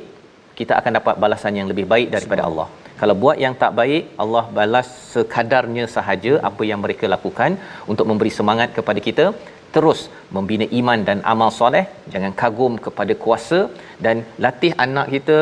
kita 0.60 0.74
akan 0.80 0.92
dapat 1.00 1.16
balasan 1.24 1.58
yang 1.60 1.68
lebih 1.72 1.86
baik 1.94 2.10
daripada 2.16 2.44
Allah 2.50 2.68
kalau 3.02 3.16
buat 3.24 3.38
yang 3.44 3.56
tak 3.62 3.74
baik 3.80 4.04
Allah 4.24 4.46
balas 4.58 4.88
sekadarnya 5.14 5.86
sahaja 5.96 6.34
apa 6.50 6.64
yang 6.70 6.80
mereka 6.86 7.06
lakukan 7.16 7.52
untuk 7.92 8.06
memberi 8.12 8.32
semangat 8.40 8.70
kepada 8.78 9.02
kita 9.08 9.26
terus 9.76 10.00
membina 10.36 10.66
iman 10.80 11.00
dan 11.08 11.18
amal 11.32 11.50
soleh 11.58 11.84
jangan 12.14 12.34
kagum 12.42 12.74
kepada 12.86 13.14
kuasa 13.24 13.60
dan 14.06 14.18
latih 14.46 14.72
anak 14.86 15.08
kita 15.16 15.38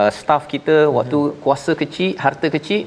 uh, 0.00 0.10
staff 0.18 0.44
kita 0.54 0.76
hmm. 0.82 0.92
waktu 0.98 1.20
kuasa 1.44 1.74
kecil 1.82 2.12
harta 2.24 2.48
kecil 2.56 2.82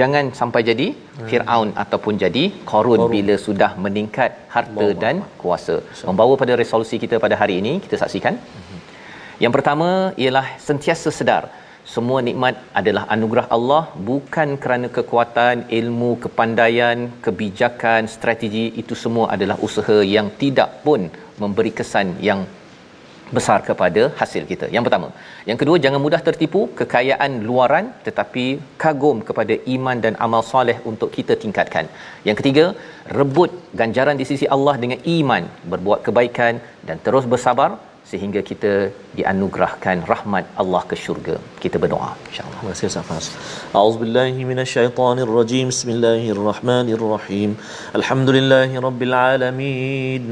jangan 0.00 0.24
sampai 0.40 0.60
jadi 0.70 0.86
hmm. 0.92 1.26
Firaun 1.30 1.68
ataupun 1.82 2.14
jadi 2.24 2.44
Qarun 2.70 3.02
bila 3.14 3.34
sudah 3.46 3.70
meningkat 3.84 4.30
harta 4.54 4.86
Allah 4.86 5.00
dan 5.04 5.16
Allah. 5.24 5.38
kuasa 5.42 5.76
so. 5.98 6.06
membawa 6.10 6.34
pada 6.42 6.54
resolusi 6.62 6.98
kita 7.04 7.18
pada 7.26 7.36
hari 7.42 7.56
ini 7.62 7.72
kita 7.84 7.98
saksikan 8.02 8.36
hmm. 8.56 8.80
yang 9.44 9.54
pertama 9.56 9.88
ialah 10.24 10.46
sentiasa 10.68 11.10
sedar 11.20 11.44
semua 11.94 12.18
nikmat 12.28 12.54
adalah 12.80 13.02
anugerah 13.14 13.46
Allah 13.56 13.82
bukan 14.08 14.48
kerana 14.62 14.88
kekuatan 14.96 15.56
ilmu 15.78 16.10
kepandaian 16.24 16.98
kebijakan 17.24 18.10
strategi 18.14 18.64
itu 18.82 18.94
semua 19.02 19.26
adalah 19.34 19.56
usaha 19.66 19.98
yang 20.16 20.28
tidak 20.42 20.70
pun 20.86 21.02
memberi 21.42 21.72
kesan 21.78 22.08
yang 22.28 22.40
besar 23.36 23.58
kepada 23.68 24.02
hasil 24.20 24.42
kita. 24.50 24.66
Yang 24.74 24.84
pertama. 24.86 25.08
Yang 25.48 25.58
kedua, 25.62 25.76
jangan 25.84 26.00
mudah 26.04 26.20
tertipu 26.28 26.60
kekayaan 26.80 27.32
luaran 27.48 27.86
tetapi 28.06 28.44
kagum 28.82 29.18
kepada 29.28 29.54
iman 29.74 29.98
dan 30.04 30.14
amal 30.26 30.42
soleh 30.52 30.78
untuk 30.90 31.10
kita 31.16 31.34
tingkatkan. 31.44 31.86
Yang 32.28 32.36
ketiga, 32.40 32.64
rebut 33.18 33.50
ganjaran 33.80 34.18
di 34.20 34.26
sisi 34.30 34.46
Allah 34.56 34.74
dengan 34.82 35.00
iman, 35.16 35.44
berbuat 35.72 36.02
kebaikan 36.08 36.62
dan 36.88 36.98
terus 37.06 37.26
bersabar 37.34 37.70
sehingga 38.10 38.40
kita 38.48 38.72
dianugerahkan 39.18 40.06
rahmat 40.10 40.44
Allah 40.62 40.82
ke 40.90 40.96
syurga. 41.04 41.36
Kita 41.62 41.76
berdoa 41.82 42.10
insya-Allah. 42.30 42.58
Terima 42.58 42.72
kasih 42.74 42.90
Safas. 42.96 43.24
A'udzubillahi 43.78 44.46
minasyaitonirrajim. 44.50 45.66
Bismillahirrahmanirrahim. 45.74 47.50
Alhamdulillahirabbil 47.98 49.14
alamin. 49.34 50.24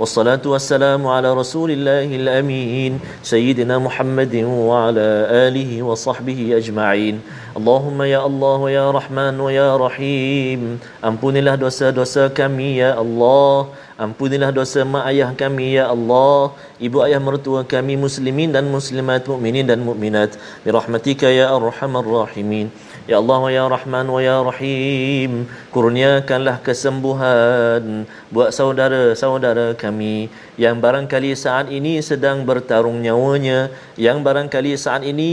Wassalatu 0.00 0.54
wassalamu 0.54 1.12
ala 1.16 1.30
rasulillahil 1.42 2.30
amin. 2.38 2.98
Sayyidina 3.32 3.78
Muhammadin 3.86 4.50
wa 4.70 4.80
ala 4.88 5.08
alihi 5.46 5.86
wa 5.88 5.94
sahbihi 6.06 6.58
ajma'in. 6.58 7.22
Allahumma 7.58 8.10
ya 8.14 8.26
Allah 8.30 8.60
ya 8.78 8.86
Rahman 8.98 9.38
wa 9.46 9.50
ya 9.60 9.70
Rahim. 9.84 10.82
Ampunilah 11.10 11.54
dosa-dosa 11.62 12.26
kami 12.40 12.82
ya 12.82 12.90
Allah. 13.04 13.70
Ampunilah 14.00 14.48
dosa 14.48 14.80
mak 14.80 15.04
ayah 15.12 15.28
kami 15.36 15.76
ya 15.76 15.84
Allah, 15.92 16.56
ibu 16.80 17.04
ayah 17.04 17.20
mertua 17.20 17.68
kami 17.68 18.00
muslimin 18.00 18.48
dan 18.48 18.64
muslimat, 18.72 19.28
mukminin 19.28 19.68
dan 19.68 19.84
mukminat. 19.84 20.40
Bi 20.64 20.72
rahmatika 20.72 21.28
ya 21.28 21.52
arhamar 21.52 22.08
rahimin. 22.08 22.72
Ya 23.10 23.18
Allah 23.18 23.42
ya 23.50 23.64
Rahman 23.66 24.06
wa 24.12 24.20
ya 24.22 24.38
Rahim 24.44 25.48
Kurniakanlah 25.74 26.62
kesembuhan 26.62 28.06
Buat 28.30 28.54
saudara-saudara 28.54 29.74
kami 29.74 30.30
Yang 30.60 30.76
barangkali 30.78 31.32
saat 31.32 31.74
ini 31.74 32.04
sedang 32.06 32.46
bertarung 32.46 33.02
nyawanya 33.02 33.72
Yang 33.98 34.18
barangkali 34.20 34.72
saat 34.76 35.02
ini 35.02 35.30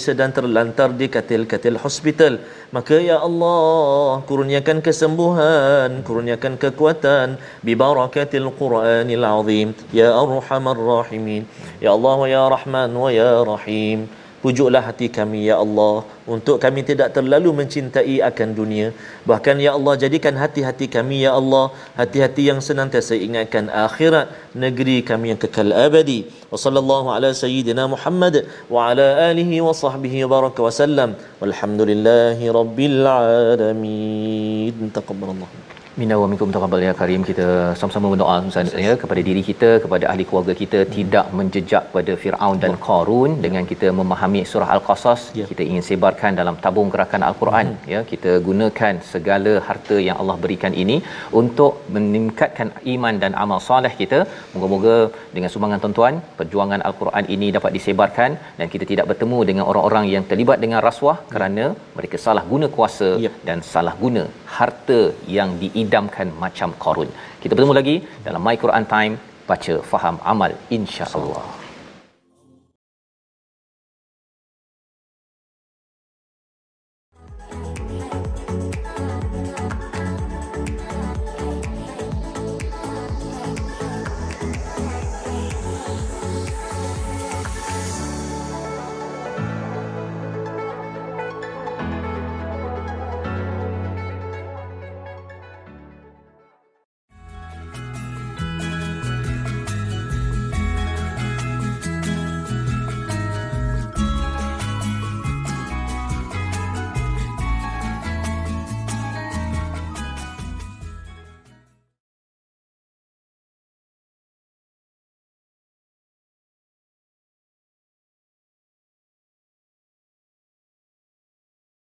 sedang 0.00 0.32
terlantar 0.32 0.94
di 0.94 1.10
katil-katil 1.10 1.76
hospital 1.76 2.40
Maka 2.68 3.00
ya 3.00 3.16
Allah 3.16 4.20
kurniakan 4.28 4.84
kesembuhan 4.84 6.04
Kurniakan 6.04 6.60
kekuatan 6.60 7.40
Bibarakatil 7.64 8.52
Quranil 8.52 9.24
Azim. 9.24 9.72
Ya 9.88 10.12
Arhamar 10.12 10.76
Rahimin. 10.76 11.48
Ya 11.80 11.96
Allah 11.96 12.18
ya 12.28 12.42
Rahman 12.44 12.92
wa 12.92 13.08
ya 13.08 13.40
Rahim 13.40 14.04
Pujuklah 14.42 14.82
hati 14.86 15.06
kami 15.10 15.50
ya 15.50 15.58
Allah 15.64 16.06
untuk 16.34 16.56
kami 16.64 16.86
tidak 16.90 17.08
terlalu 17.16 17.50
mencintai 17.60 18.22
akan 18.22 18.48
dunia. 18.58 18.94
Bahkan 19.30 19.56
ya 19.64 19.74
Allah 19.78 19.94
jadikan 20.02 20.38
hati-hati 20.42 20.86
kami 20.86 21.26
ya 21.26 21.34
Allah 21.40 21.64
hati-hati 21.98 22.42
yang 22.50 22.60
senantiasa 22.62 23.18
ingatkan 23.18 23.66
akhirat 23.86 24.30
negeri 24.54 25.02
kami 25.02 25.34
yang 25.34 25.40
kekal 25.42 25.74
abadi. 25.86 26.30
Wa 26.52 26.58
sallallahu 26.64 27.10
ala 27.16 27.34
sayyidina 27.34 27.90
Muhammad 27.94 28.46
wa 28.70 28.86
ala 28.90 29.08
alihi 29.30 29.58
wa 29.58 29.74
sahbihi 29.74 30.22
baraka 30.34 30.62
wa 30.62 30.70
sallam. 30.82 31.10
Walhamdulillahi 31.42 32.46
rabbil 32.60 33.02
alamin. 33.10 34.78
Taqabbalallahu 34.94 35.77
Minna 36.00 36.16
wa 36.20 36.26
minkum 36.30 36.50
taqabbal 36.54 36.82
ya 36.86 36.90
karim 36.98 37.22
kita 37.28 37.46
sama-sama 37.78 38.08
berdoa 38.10 38.34
Ustaz 38.48 38.68
ya 38.84 38.92
kepada 39.02 39.22
diri 39.28 39.40
kita 39.48 39.70
kepada 39.84 40.04
ahli 40.10 40.24
keluarga 40.28 40.54
kita 40.60 40.80
hmm. 40.82 40.90
tidak 40.96 41.26
menjejak 41.38 41.84
pada 41.94 42.12
Firaun 42.22 42.56
dan 42.64 42.74
Qarun 42.84 43.32
dengan 43.44 43.64
kita 43.70 43.88
memahami 44.00 44.42
surah 44.50 44.68
al-Qasas 44.74 45.22
ya. 45.38 45.46
kita 45.52 45.62
ingin 45.70 45.84
sebarkan 45.88 46.38
dalam 46.40 46.56
tabung 46.64 46.90
gerakan 46.92 47.24
al-Quran 47.28 47.66
hmm. 47.72 47.88
ya 47.94 48.02
kita 48.12 48.34
gunakan 48.48 48.94
segala 49.12 49.54
harta 49.68 49.96
yang 50.06 50.18
Allah 50.22 50.36
berikan 50.44 50.76
ini 50.82 50.98
untuk 51.40 51.82
meningkatkan 51.96 52.70
iman 52.94 53.18
dan 53.24 53.34
amal 53.44 53.60
soleh 53.68 53.92
kita 54.02 54.20
moga-moga 54.54 54.96
dengan 55.34 55.52
sumbangan 55.54 55.82
tuan-tuan 55.84 56.22
perjuangan 56.38 56.80
al-Quran 56.90 57.26
ini 57.36 57.50
dapat 57.58 57.74
disebarkan 57.78 58.30
dan 58.60 58.66
kita 58.76 58.86
tidak 58.92 59.08
bertemu 59.12 59.40
dengan 59.50 59.66
orang-orang 59.72 60.06
yang 60.14 60.26
terlibat 60.30 60.60
dengan 60.66 60.82
rasuah 60.88 61.18
ya. 61.24 61.28
kerana 61.34 61.66
mereka 61.98 62.16
salah 62.28 62.46
guna 62.54 62.68
kuasa 62.78 63.10
ya. 63.26 63.32
dan 63.50 63.58
salah 63.74 63.96
guna 64.04 64.24
harta 64.56 65.02
yang 65.38 65.50
diidamkan 65.88 66.28
macam 66.44 66.76
korun. 66.84 67.08
Kita 67.40 67.56
bertemu 67.56 67.74
lagi 67.80 67.96
dalam 68.20 68.44
My 68.44 68.60
Quran 68.60 68.84
Time 68.84 69.16
baca 69.48 69.74
faham 69.80 70.20
amal 70.32 70.52
insya-Allah. 70.68 71.67